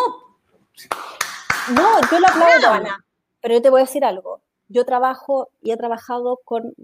[1.74, 3.04] no, yo lo aplaudo, Ana.
[3.40, 4.40] Pero yo te voy a decir algo.
[4.68, 6.74] Yo trabajo y he trabajado con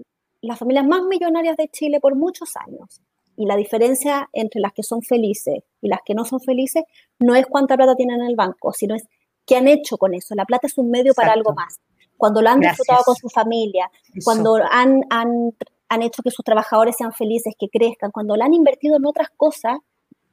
[0.40, 3.00] las familias más millonarias de Chile por muchos años.
[3.36, 6.84] Y la diferencia entre las que son felices y las que no son felices
[7.18, 9.04] no es cuánta plata tienen en el banco, sino es
[9.46, 10.34] qué han hecho con eso.
[10.34, 11.80] La plata es un medio para algo más.
[12.16, 13.90] Cuando lo han disfrutado con su familia,
[14.24, 15.52] cuando han, han,
[15.88, 19.28] han, hecho que sus trabajadores sean felices, que crezcan, cuando lo han invertido en otras
[19.36, 19.78] cosas,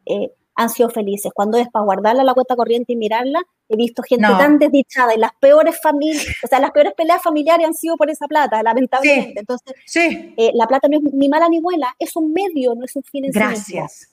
[0.05, 1.31] eh, han sido felices.
[1.33, 5.19] Cuando es para guardarla la cuenta corriente y mirarla, he visto gente tan desdichada y
[5.19, 9.39] las peores familias, o sea, las peores peleas familiares han sido por esa plata, lamentablemente.
[9.39, 12.95] Entonces, eh, la plata no es ni mala ni buena, es un medio, no es
[12.95, 14.11] un fin en Gracias.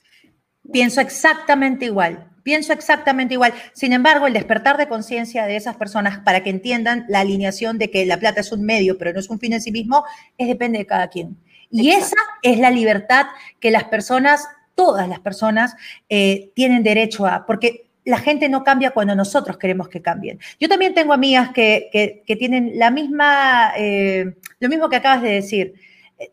[0.72, 2.30] Pienso exactamente igual.
[2.42, 3.54] Pienso exactamente igual.
[3.72, 7.90] Sin embargo, el despertar de conciencia de esas personas para que entiendan la alineación de
[7.90, 10.04] que la plata es un medio, pero no es un fin en sí mismo,
[10.38, 11.36] es depende de cada quien.
[11.70, 13.26] Y esa es la libertad
[13.58, 14.46] que las personas
[14.76, 15.74] todas las personas
[16.08, 20.38] eh, tienen derecho a, porque la gente no cambia cuando nosotros queremos que cambien.
[20.60, 25.74] Yo también tengo amigas que, tienen la misma, eh, lo mismo que acabas de decir.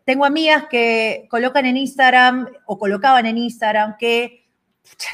[0.04, 4.46] Tengo amigas que colocan en Instagram o colocaban en Instagram que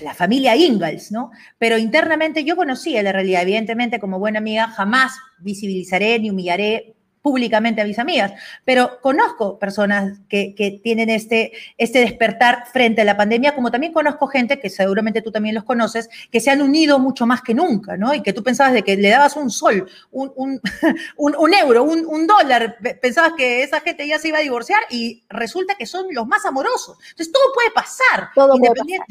[0.02, 1.30] la familia Ingalls, ¿no?
[1.58, 7.80] Pero internamente yo conocía la realidad, evidentemente como buena amiga jamás visibilizaré ni humillaré públicamente
[7.80, 8.32] a mis amigas,
[8.64, 14.26] pero conozco personas que, tienen este, este despertar frente a la pandemia, como también conozco
[14.26, 17.96] gente, que seguramente tú también los conoces, que se han unido mucho más que nunca,
[17.96, 18.14] ¿no?
[18.14, 20.60] Y que tú pensabas de que le dabas un sol, un, un,
[21.16, 25.74] un, euro, un, dólar, pensabas que esa gente ya se iba a divorciar y resulta
[25.74, 26.98] que son los más amorosos.
[27.10, 28.30] Entonces, todo puede pasar.
[28.34, 29.06] Todo puede pasar.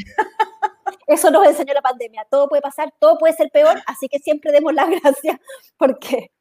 [1.07, 2.25] Eso nos enseñó la pandemia.
[2.29, 5.37] Todo puede pasar, todo puede ser peor, así que siempre demos las gracias
[5.77, 6.31] porque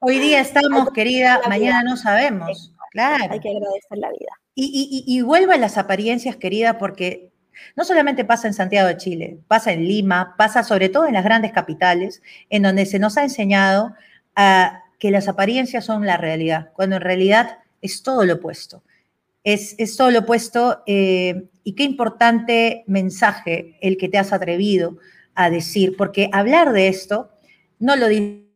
[0.00, 2.72] Hoy día estamos, querida, mañana no sabemos.
[2.92, 3.24] Claro.
[3.30, 4.30] Hay que agradecer la vida.
[4.54, 7.30] Y, y, y, vuelvo a las apariencias, querida, porque
[7.76, 11.24] No solamente pasa en Santiago de Chile, pasa en Lima, pasa sobre todo en las
[11.24, 13.94] grandes capitales, en donde se nos ha enseñado
[14.34, 18.82] a que las apariencias son la realidad, cuando en realidad es todo lo opuesto.
[19.44, 24.98] Es, es todo lo opuesto eh, y qué importante mensaje el que te has atrevido
[25.34, 27.30] a decir, porque hablar de esto
[27.78, 28.47] no lo dice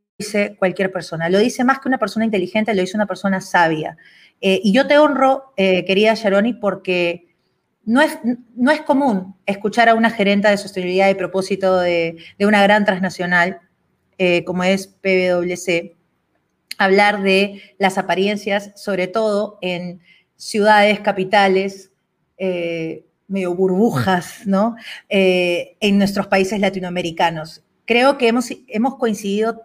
[0.59, 3.97] cualquier persona, lo dice más que una persona inteligente, lo dice una persona sabia.
[4.41, 7.27] Eh, y yo te honro, eh, querida Sharoni, porque
[7.85, 8.19] no es,
[8.55, 12.85] no es común escuchar a una gerenta de sostenibilidad y propósito de, de una gran
[12.85, 13.61] transnacional
[14.45, 15.97] como es PwC
[16.79, 20.01] hablar de las apariencias, sobre todo en
[20.37, 21.93] ciudades, capitales,
[22.39, 24.77] eh, medio burbujas, ¿no?
[25.09, 27.63] Eh, en nuestros países latinoamericanos.
[27.85, 29.63] Creo que hemos, hemos coincidido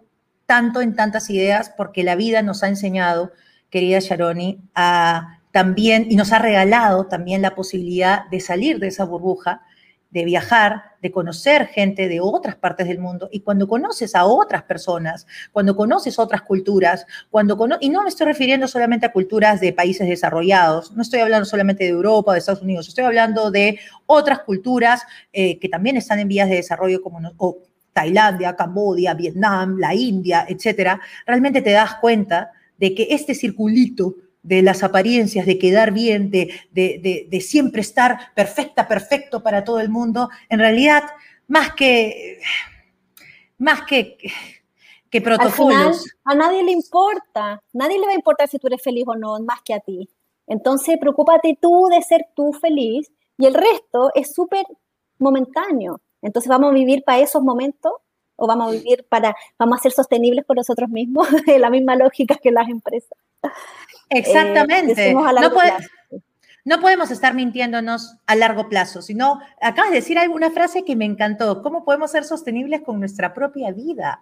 [0.48, 3.32] tanto en tantas ideas porque la vida nos ha enseñado,
[3.70, 9.06] querida Sharoni, a también, y nos ha regalado también la posibilidad de salir de esa
[9.06, 9.62] burbuja
[10.10, 13.28] de viajar, de conocer gente de otras partes del mundo.
[13.32, 18.28] Y cuando conoces a otras personas, cuando conoces otras culturas, cuando y no me estoy
[18.28, 22.62] refiriendo solamente a culturas de países desarrollados, no estoy hablando solamente de Europa de Estados
[22.62, 27.20] Unidos, estoy hablando de otras culturas eh, que también están en vías de desarrollo como
[27.98, 34.62] Tailandia, Cambodia, Vietnam, la India, etcétera, realmente te das cuenta de que este circulito de
[34.62, 40.30] las apariencias, de quedar bien, de, de, siempre estar perfecta, perfecto para todo el mundo,
[40.48, 41.06] en realidad,
[41.48, 42.40] más que,
[43.58, 44.20] más que,
[45.10, 46.06] que protocolos.
[46.24, 49.40] a nadie le importa, nadie le va a importar si tú eres feliz o no,
[49.40, 50.08] más que a ti.
[50.46, 54.66] Entonces, preocúpate tú de ser tú feliz y el resto es súper
[55.18, 56.00] momentáneo.
[56.22, 57.94] Entonces, vamos a vivir para esos momentos
[58.38, 61.28] o vamos a vivir para, vamos a ser sostenibles por nosotros mismos,
[61.60, 63.18] la misma lógica que las empresas.
[64.10, 65.14] Exactamente.
[66.64, 71.06] no, podemos estar mintiéndonos a largo plazo, sino acabas de decir alguna frase que me
[71.06, 71.62] encantó.
[71.62, 74.22] ¿Cómo podemos ser sostenibles con nuestra propia vida?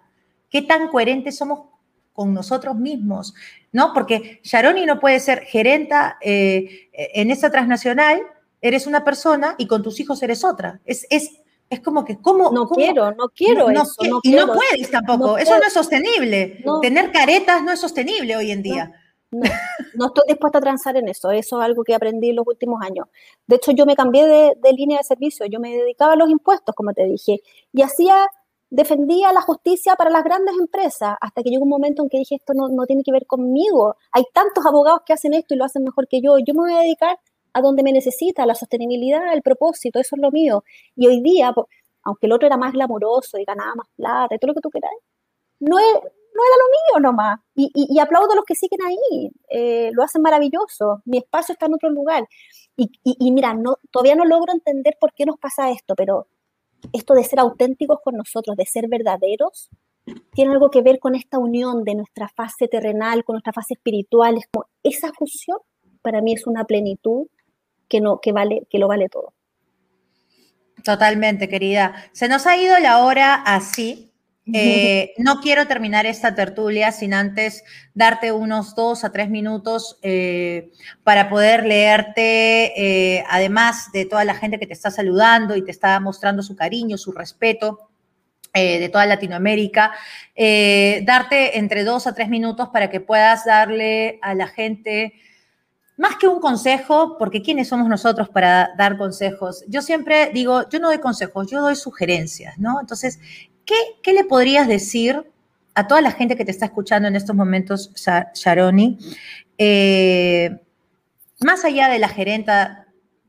[0.50, 1.68] ¿Qué tan coherentes somos
[2.12, 3.34] con nosotros mismos?
[3.70, 3.92] ¿No?
[3.92, 8.22] Porque Sharoni no puede ser gerenta eh, en esa transnacional,
[8.60, 10.80] eres una persona y con tus hijos eres otra.
[10.84, 12.50] Es, es, es como que, ¿cómo?
[12.52, 13.94] No quiero, no quiero eso.
[14.22, 16.62] y no puedes tampoco, eso no es sostenible.
[16.80, 18.92] Tener caretas no es sostenible hoy en día.
[19.94, 21.30] No, estoy dispuesta a transar en eso.
[21.30, 23.06] Eso es algo que aprendí en los últimos años.
[23.46, 25.46] De hecho, yo me cambié de, línea de servicio.
[25.46, 27.40] Yo me dedicaba a los impuestos, como te dije,
[27.72, 28.28] y hacía,
[28.70, 32.36] defendía la justicia para las grandes empresas, hasta que llegó un momento en que dije,
[32.36, 33.96] esto no, no tiene que ver conmigo.
[34.12, 36.38] Hay tantos abogados que hacen esto y lo hacen mejor que yo.
[36.38, 37.18] Yo me voy a dedicar
[37.56, 40.62] a donde me necesita, la sostenibilidad, el propósito, eso es lo mío.
[40.94, 41.54] Y hoy día,
[42.02, 44.70] aunque el otro era más glamoroso y ganaba más plata y todo lo que tú
[44.70, 44.90] quieras,
[45.60, 45.78] no
[46.36, 47.40] no era lo mío nomás.
[47.54, 51.00] Y, y, aplaudo a los que siguen ahí, eh, lo hacen maravilloso.
[51.06, 52.28] Mi espacio está en otro lugar.
[52.76, 56.28] Y, y, mira, no, todavía no logro entender por qué nos pasa esto, pero
[56.92, 59.70] esto de ser auténticos con nosotros, de ser verdaderos,
[60.34, 64.36] tiene algo que ver con esta unión de nuestra fase terrenal con nuestra fase espiritual.
[64.36, 65.58] Es como esa fusión
[66.02, 67.26] para mí es una plenitud
[67.88, 69.32] que, no, que, vale, que lo vale todo.
[70.84, 71.94] Totalmente, querida.
[72.12, 74.06] Se nos ha ido la hora así,
[74.52, 77.64] eh, no quiero terminar esta tertulia sin antes
[77.94, 80.70] darte unos dos a tres minutos eh,
[81.02, 82.72] para poder leerte,
[83.16, 86.54] eh, además de toda la gente que te está saludando y te está mostrando su
[86.54, 87.90] cariño, su respeto
[88.54, 89.92] de toda Latinoamérica,
[90.34, 95.12] darte entre dos a tres minutos para que puedas darle a la gente
[95.96, 99.64] más que un consejo, porque ¿quiénes somos nosotros para dar consejos?
[99.66, 102.80] Yo siempre digo, yo no doy consejos, yo doy sugerencias, ¿no?
[102.80, 103.18] Entonces,
[103.64, 105.30] ¿qué, le podrías decir
[105.74, 107.92] a toda la gente que te está escuchando en estos momentos,
[108.34, 108.98] Sharoni?
[109.56, 110.60] Eh,
[111.40, 112.86] más allá de la gerenta,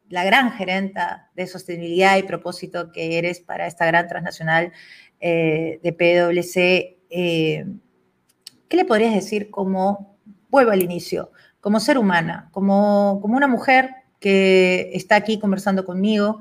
[0.10, 4.74] la gran gerenta de sostenibilidad y propósito que eres para esta gran transnacional
[5.22, 7.66] eh, de PwC, eh,
[8.68, 10.18] ¿qué le podrías decir como,
[10.50, 11.32] vuelvo al inicio,
[11.68, 13.90] como ser humana, como, como una mujer
[14.22, 16.40] que está aquí conversando conmigo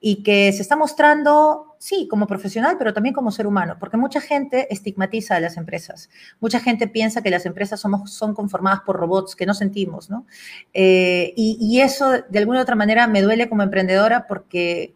[0.00, 4.20] y que se está mostrando, sí, como profesional, pero también como ser humano, porque mucha
[4.20, 6.10] gente estigmatiza a las empresas.
[6.40, 10.26] Mucha gente piensa que las empresas somos, son conformadas por robots que no sentimos, ¿no?
[10.74, 14.94] Eh, y, y, eso, de alguna otra manera, me duele como emprendedora porque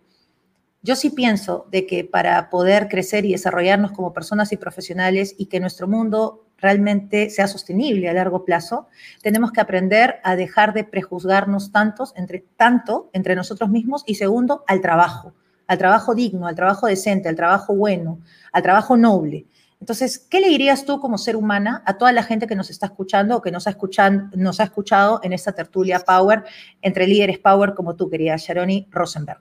[0.83, 5.47] yo sí pienso de que para poder crecer y desarrollarnos como personas y profesionales y
[5.47, 8.89] que nuestro mundo realmente sea sostenible a largo plazo,
[9.23, 14.65] tenemos que aprender a dejar de prejuzgarnos tantos entre, tanto entre nosotros mismos y segundo,
[14.67, 15.33] al trabajo,
[15.67, 18.21] al trabajo digno, al trabajo decente, al trabajo bueno,
[18.53, 19.47] al trabajo noble.
[19.81, 22.87] Entonces, ¿qué le dirías tú como ser humana a toda la gente que nos está
[22.87, 26.45] escuchando o que nos ha, escuchado, nos ha escuchado en esta tertulia Power
[26.83, 29.41] entre líderes Power como tú, querida Sharoni Rosenberg?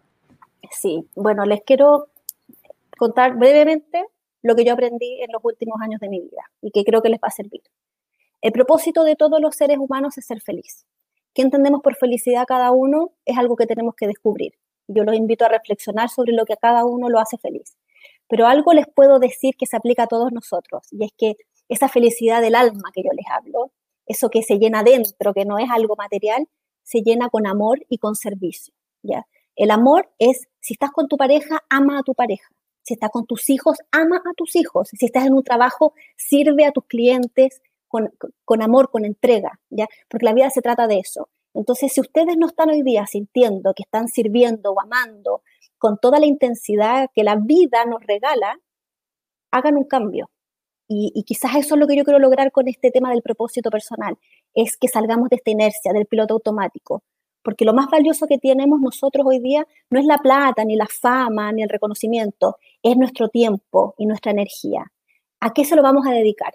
[0.71, 2.07] Sí, bueno, les quiero
[2.97, 4.05] contar brevemente
[4.41, 7.09] lo que yo aprendí en los últimos años de mi vida y que creo que
[7.09, 7.61] les va a servir.
[8.41, 10.85] El propósito de todos los seres humanos es ser feliz.
[11.33, 13.11] ¿Qué entendemos por felicidad cada uno?
[13.25, 14.53] Es algo que tenemos que descubrir.
[14.87, 17.77] Yo los invito a reflexionar sobre lo que a cada uno lo hace feliz.
[18.27, 21.35] Pero algo les puedo decir que se aplica a todos nosotros, y es que
[21.67, 23.71] esa felicidad del alma que yo les hablo,
[24.05, 26.47] eso que se llena dentro, que no es algo material,
[26.83, 28.73] se llena con amor y con servicio.
[29.03, 29.27] ¿ya?
[29.55, 32.47] El amor es, si estás con tu pareja, ama a tu pareja.
[32.83, 34.89] Si estás con tus hijos, ama a tus hijos.
[34.91, 38.11] Si estás en un trabajo, sirve a tus clientes con,
[38.45, 39.87] con amor, con entrega, ¿ya?
[40.09, 41.29] Porque la vida se trata de eso.
[41.53, 45.41] Entonces, si ustedes no están hoy día sintiendo que están sirviendo o amando
[45.77, 48.59] con toda la intensidad que la vida nos regala,
[49.51, 50.29] hagan un cambio.
[50.87, 53.69] Y, y, quizás eso es lo que yo quiero lograr con este tema del propósito
[53.69, 54.17] personal,
[54.55, 57.03] es que salgamos de esta inercia, del piloto automático.
[57.49, 60.85] Porque lo más valioso que tenemos nosotros hoy día no es la plata, ni la
[60.85, 64.85] fama, ni el reconocimiento, es nuestro tiempo y nuestra energía.
[65.39, 66.53] ¿A qué se lo vamos a dedicar?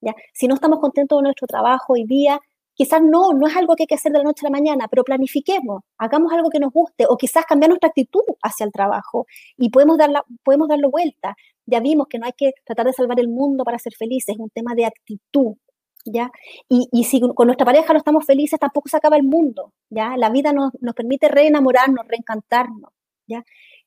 [0.00, 0.14] ¿Ya?
[0.32, 2.40] Si no estamos contentos de nuestro trabajo hoy día,
[2.72, 4.88] quizás no, no es algo que hay que hacer de la noche a la mañana,
[4.88, 9.26] pero planifiquemos, hagamos algo que nos guste o quizás cambiar nuestra actitud hacia el trabajo
[9.58, 11.36] y podemos, darla, podemos darlo vuelta.
[11.66, 14.40] Ya vimos que no hay que tratar de salvar el mundo para ser felices, es
[14.40, 15.56] un tema de actitud,
[16.04, 16.30] ¿ya?
[16.68, 20.16] Y, y, si con nuestra pareja no estamos felices, tampoco se acaba el mundo, ¿ya?
[20.16, 22.90] La vida nos, nos permite reenamorarnos, reencantarnos,
[23.26, 23.44] ¿ya?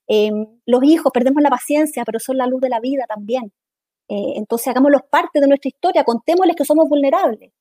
[0.07, 0.32] Eh,
[0.65, 3.51] los hijos, perdemos la paciencia, pero son la luz de la vida también.
[4.09, 7.51] Eh, entonces, hagámoslos parte de nuestra historia, contémosles que somos vulnerables.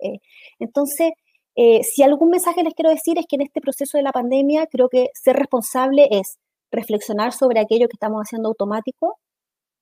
[0.00, 0.18] Eh,
[0.58, 1.12] entonces,
[1.56, 4.66] eh, si algún mensaje les quiero decir es que en este proceso de la pandemia
[4.68, 6.38] creo que ser responsable es
[6.70, 9.18] reflexionar sobre aquello que estamos haciendo automático,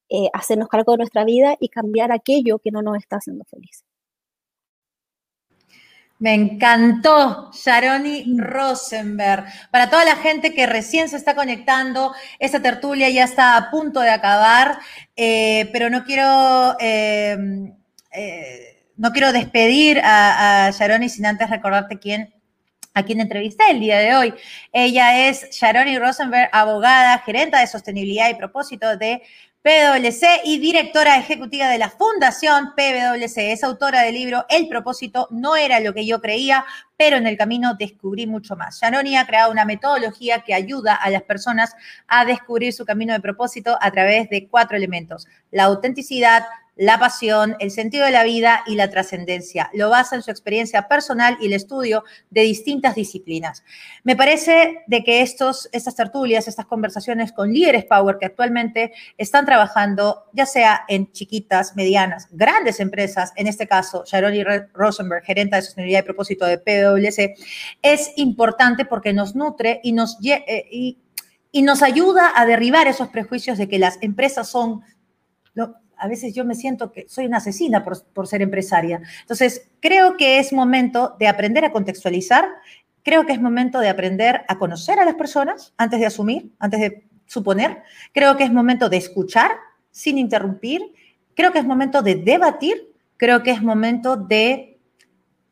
[0.08, 3.84] eh, hacernos cargo de nuestra vida y cambiar aquello que no nos está haciendo felices.
[6.18, 9.44] Me encantó, Sharoni Rosenberg.
[9.70, 14.00] Para toda la gente que recién se está conectando, esta tertulia ya está a punto
[14.00, 14.78] de acabar,
[15.14, 17.36] eh, pero no quiero, eh,
[18.12, 22.32] eh, no quiero despedir a, Sharoni sin antes recordarte quién
[22.94, 24.34] a quien entrevisté el día de hoy.
[24.72, 29.22] Ella es Sharoni Rosenberg, abogada, gerenta de sostenibilidad y propósito de
[29.66, 33.50] PwC y directora ejecutiva de la Fundación PwC.
[33.50, 36.64] Es autora del libro El propósito no era lo que yo creía,
[36.96, 38.78] pero en el camino descubrí mucho más.
[38.80, 41.74] Shanoni ha creado una metodología que ayuda a las personas
[42.06, 45.26] a descubrir su camino de propósito a través de cuatro elementos.
[45.50, 46.44] La autenticidad,
[46.76, 49.70] la pasión, el sentido de la vida y la trascendencia.
[49.72, 53.64] Lo basa en su experiencia personal y el estudio de distintas disciplinas.
[54.04, 59.46] Me parece de que estos, estas tertulias, estas conversaciones con líderes Power que actualmente están
[59.46, 65.62] trabajando, ya sea en chiquitas, medianas, grandes empresas, en este caso, Sharoni Rosenberg, gerenta de
[65.62, 67.34] sostenibilidad y propósito de PwC,
[67.80, 70.98] es importante porque nos nutre y nos, eh, y,
[71.52, 74.82] y nos ayuda a derribar esos prejuicios de que las empresas son
[75.96, 79.00] a veces yo me siento que soy una asesina por, ser empresaria.
[79.20, 82.48] Entonces, creo que es momento de aprender a contextualizar,
[83.02, 86.80] creo que es momento de aprender a conocer a las personas antes de asumir, antes
[86.80, 87.82] de suponer,
[88.12, 89.52] creo que es momento de escuchar
[89.90, 90.82] sin interrumpir,
[91.34, 94.75] creo que es momento de debatir, creo que es momento de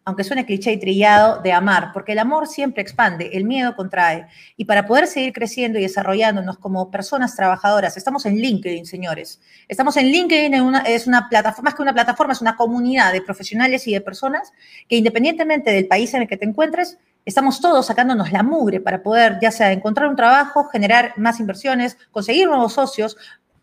[0.04, 4.26] aunque suene cliché y trillado, de amar, porque el amor siempre expande, el miedo contrae.
[4.56, 9.40] Y para poder seguir creciendo y desarrollándonos como personas trabajadoras, estamos en LinkedIn, señores.
[9.66, 10.54] Estamos en LinkedIn,
[10.86, 14.52] es una plataforma, más que una plataforma, es una comunidad de profesionales y de personas
[14.88, 19.02] que independientemente del país en el que te encuentres, estamos todos sacándonos la mugre para
[19.02, 23.16] poder ya sea encontrar un trabajo, generar más inversiones, conseguir nuevos socios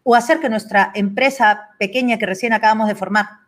[0.03, 3.40] o hacer que nuestra empresa pequeña que recién acabamos de formar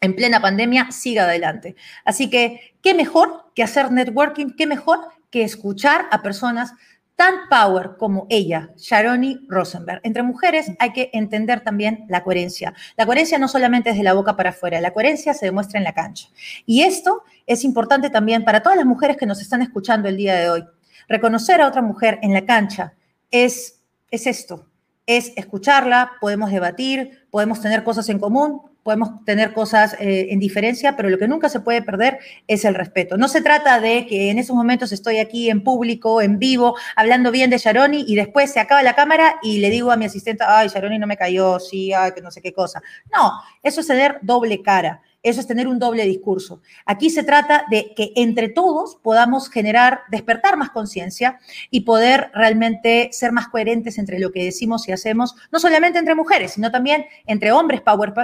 [0.00, 1.76] en plena pandemia siga adelante.
[2.04, 4.54] Así que, ¿qué mejor que hacer networking?
[4.56, 6.72] ¿Qué mejor que escuchar a personas
[7.16, 10.00] tan power como ella, Sharoni Rosenberg?
[10.04, 12.74] Entre mujeres hay que entender también la coherencia.
[12.96, 15.84] La coherencia no solamente es de la boca para afuera, la coherencia se demuestra en
[15.84, 16.28] la cancha.
[16.64, 20.34] Y esto es importante también para todas las mujeres que nos están escuchando el día
[20.34, 20.64] de hoy.
[21.08, 22.94] Reconocer a otra mujer en la cancha
[23.30, 23.80] es,
[24.10, 24.68] es esto,
[25.06, 30.96] es escucharla, podemos debatir, podemos tener cosas en común, podemos tener cosas eh, en diferencia,
[30.96, 33.16] pero lo que nunca se puede perder es el respeto.
[33.16, 37.30] No se trata de que en esos momentos estoy aquí en público, en vivo, hablando
[37.30, 40.44] bien de Sharoni y después se acaba la cámara y le digo a mi asistente,
[40.46, 42.82] ay, Sharoni no me cayó, sí, ay, que no sé qué cosa.
[43.12, 45.02] No, eso es tener doble cara.
[45.20, 46.62] Eso es tener un doble discurso.
[46.86, 51.40] Aquí se trata de que entre todos podamos generar, despertar más conciencia
[51.70, 56.14] y poder realmente ser más coherentes entre lo que decimos y hacemos, no solamente entre
[56.14, 58.14] mujeres, sino también entre hombres power,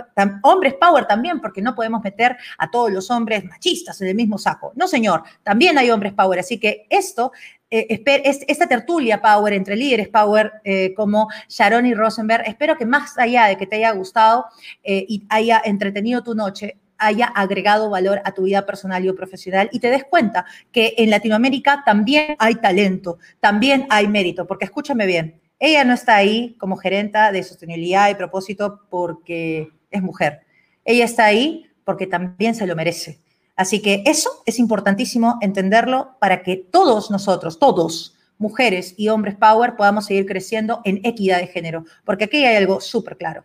[0.42, 4.38] hombres power también, porque no podemos meter a todos los hombres machistas en el mismo
[4.38, 4.72] saco.
[4.76, 6.38] No, señor, también hay hombres power.
[6.38, 7.32] Así que esto
[7.70, 8.04] eh,
[8.46, 13.46] esta tertulia Power entre líderes Power eh, como Sharon y Rosenberg, espero que más allá
[13.46, 14.46] de que te haya gustado
[14.84, 19.80] y haya entretenido tu noche, haya agregado valor a tu vida personal y profesional y
[19.80, 25.40] te des cuenta que en Latinoamérica también hay talento, también hay mérito, porque escúchame bien,
[25.58, 30.40] ella no está ahí como gerenta de sostenibilidad y propósito porque es mujer.
[30.84, 33.20] Ella está ahí porque también se lo merece.
[33.56, 39.76] Así que eso es importantísimo entenderlo para que todos nosotros, todos, mujeres y hombres power,
[39.76, 43.44] podamos seguir creciendo en equidad de género, porque aquí hay algo súper claro.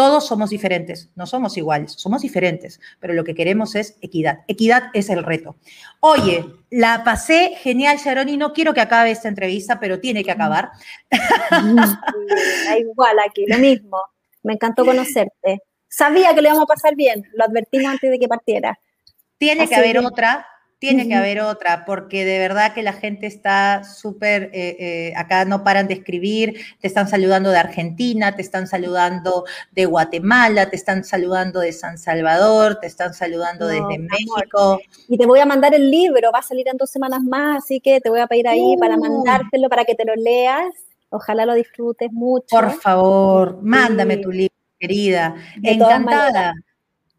[0.00, 4.44] Todos somos diferentes, no somos iguales, somos diferentes, pero lo que queremos es equidad.
[4.48, 5.56] Equidad es el reto.
[6.00, 10.30] Oye, la pasé genial, Sharon, y no quiero que acabe esta entrevista, pero tiene que
[10.30, 10.70] acabar.
[12.80, 13.98] Igual aquí, lo mismo.
[14.42, 15.64] Me encantó conocerte.
[15.86, 18.80] Sabía que le íbamos a pasar bien, lo advertimos antes de que partiera.
[19.36, 20.46] Tiene que haber otra,
[20.80, 25.44] tiene que haber otra, porque de verdad que la gente está súper, eh, eh, acá
[25.44, 30.76] no paran de escribir, te están saludando de Argentina, te están saludando de Guatemala, te
[30.76, 34.80] están saludando de San Salvador, te están saludando desde México.
[35.06, 37.78] Y te voy a mandar el libro, va a salir en dos semanas más, así
[37.80, 39.00] que te voy a pedir ahí para uh.
[39.00, 40.64] mandártelo, para que te lo leas.
[41.10, 42.56] Ojalá lo disfrutes mucho.
[42.56, 45.34] Por favor, mándame tu libro, querida.
[45.62, 46.54] encantada,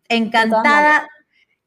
[0.09, 1.07] encantada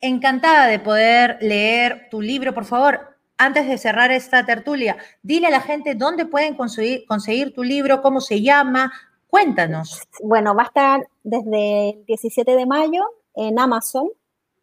[0.05, 2.53] encantada de poder leer tu libro.
[2.53, 7.63] Por favor, antes de cerrar esta tertulia, dile a la gente dónde pueden conseguir, tu
[7.63, 8.93] libro, cómo se llama.
[9.29, 10.03] Cuéntanos.
[10.23, 13.03] Bueno, va a estar desde el 17 de mayo
[13.35, 14.11] en Amazon.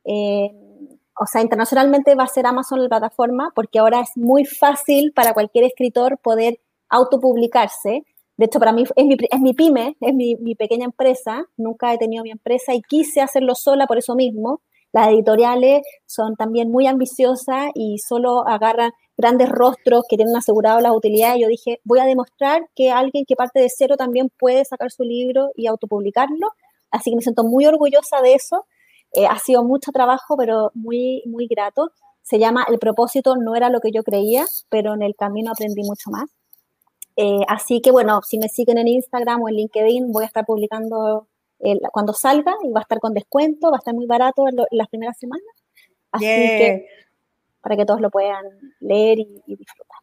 [0.04, 5.34] O sea, internacionalmente va a ser Amazon la plataforma porque ahora es muy fácil para
[5.34, 8.04] cualquier escritor poder autopublicarse.
[8.38, 11.46] De hecho, para mí es mi, es mi pyme, es mi, mi, pequeña empresa.
[11.58, 14.62] Nunca he tenido mi empresa y quise hacerlo sola por eso mismo.
[14.94, 20.92] Las editoriales son también muy ambiciosas y solo agarran grandes rostros que tienen asegurado las
[20.92, 21.40] utilidades.
[21.40, 25.04] Yo dije, voy a demostrar que alguien que parte de cero también puede sacar su
[25.04, 26.50] libro y autopublicarlo.
[26.90, 28.66] Así que me siento muy orgullosa de eso.
[29.14, 31.92] Eh, ha sido mucho trabajo, pero muy, muy grato.
[32.22, 35.84] Se llama El propósito no era lo que yo creía, pero en el camino aprendí
[35.84, 36.30] mucho más.
[37.16, 40.46] Eh, así que bueno, si me siguen en Instagram o en LinkedIn, voy a estar
[40.46, 41.28] publicando
[41.92, 44.88] cuando salga y va a estar con descuento, va a estar muy barato en, las
[44.88, 45.46] primeras semanas.
[46.12, 46.88] Así que
[47.62, 48.46] para que todos lo puedan
[48.80, 50.00] leer y, y disfrutar.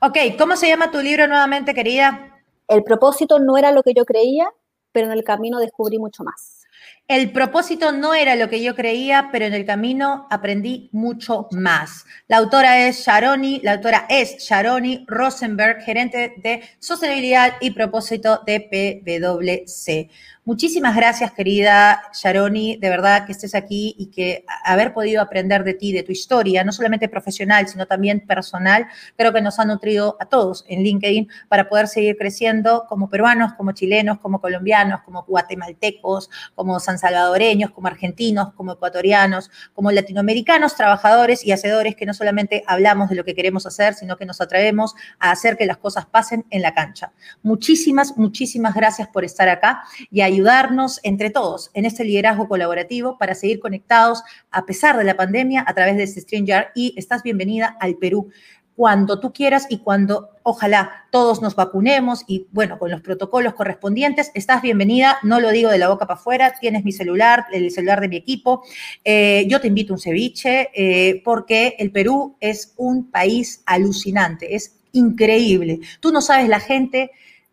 [0.00, 2.40] Ok, ¿cómo se llama tu libro nuevamente, querida?
[2.68, 4.48] El propósito no era lo que yo creía,
[4.92, 6.66] pero en el camino descubrí mucho más.
[7.08, 12.04] El propósito no era lo que yo creía, pero en el camino aprendí mucho más.
[12.26, 18.60] La autora es Sharoni, la autora es Sharoni Rosenberg, gerente de sostenibilidad y propósito de
[18.60, 20.10] PwC.
[20.48, 25.74] Muchísimas gracias, querida Sharoni, de verdad que estés aquí y que haber podido aprender de
[25.74, 30.16] ti, de tu historia, no solamente profesional, sino también personal, creo que nos ha nutrido
[30.20, 35.22] a todos en LinkedIn para poder seguir creciendo como peruanos, como chilenos, como colombianos, como
[35.24, 42.14] guatemaltecos, como san salvadoreños, como argentinos, como ecuatorianos, como latinoamericanos, trabajadores y hacedores que no
[42.14, 45.76] solamente hablamos de lo que queremos hacer, sino que nos atrevemos a hacer que las
[45.76, 47.12] cosas pasen en la cancha.
[47.42, 53.18] Muchísimas, muchísimas gracias por estar acá y ayudar ayudarnos entre todos en este liderazgo colaborativo
[53.18, 57.76] para seguir conectados a pesar de la pandemia a través de StreamYard y estás bienvenida
[57.80, 58.30] al Perú
[58.78, 64.30] cuando tú quieras y cuando ojalá todos nos vacunemos y bueno, con los protocolos correspondientes,
[64.34, 68.00] estás bienvenida, no lo digo de la boca para afuera, tienes mi celular, el celular
[68.00, 68.62] de mi equipo,
[69.02, 74.54] eh, yo te invito a un ceviche eh, porque el Perú es un país alucinante,
[74.54, 75.80] es increíble.
[75.98, 77.10] Tú no sabes la gente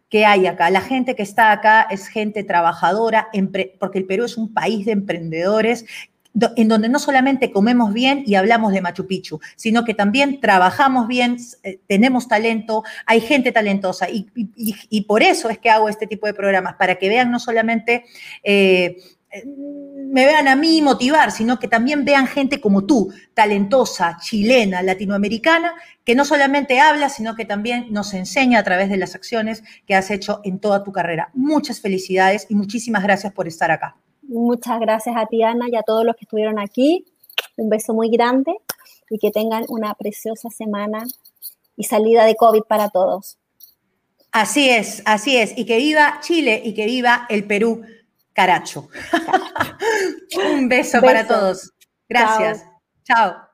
[0.10, 0.70] que hay acá.
[0.70, 3.30] La gente que está acá es gente trabajadora,
[3.80, 5.86] porque el Perú es un país de emprendedores
[6.56, 11.08] en donde no solamente comemos bien y hablamos de Machu Picchu, sino que también trabajamos
[11.08, 16.28] bien, eh, tenemos talento, hay gente talentosa y, por eso es que hago este tipo
[16.28, 18.06] de programas, para que vean no solamente...
[18.44, 18.98] Eh,
[19.44, 25.74] me vean a mí motivar, sino que también vean gente como tú, talentosa, chilena, latinoamericana,
[26.06, 29.94] que no solamente habla, sino que también nos enseña a través de las acciones que
[29.94, 31.32] has hecho en toda tu carrera.
[31.34, 33.98] Muchas felicidades y muchísimas gracias por estar acá.
[34.28, 37.06] Muchas gracias a ti, Ana, y a todos los que estuvieron aquí.
[37.58, 38.56] Un beso muy grande
[39.10, 41.04] y que tengan una preciosa semana
[41.78, 43.38] y salida de COVID para todos.
[44.32, 45.58] Así es, así es.
[45.58, 47.84] Y que viva Chile y que viva el Perú.
[48.34, 48.90] Caracho.
[50.54, 51.72] Un beso, para todos.
[52.10, 52.66] Gracias.
[53.06, 53.45] Chao.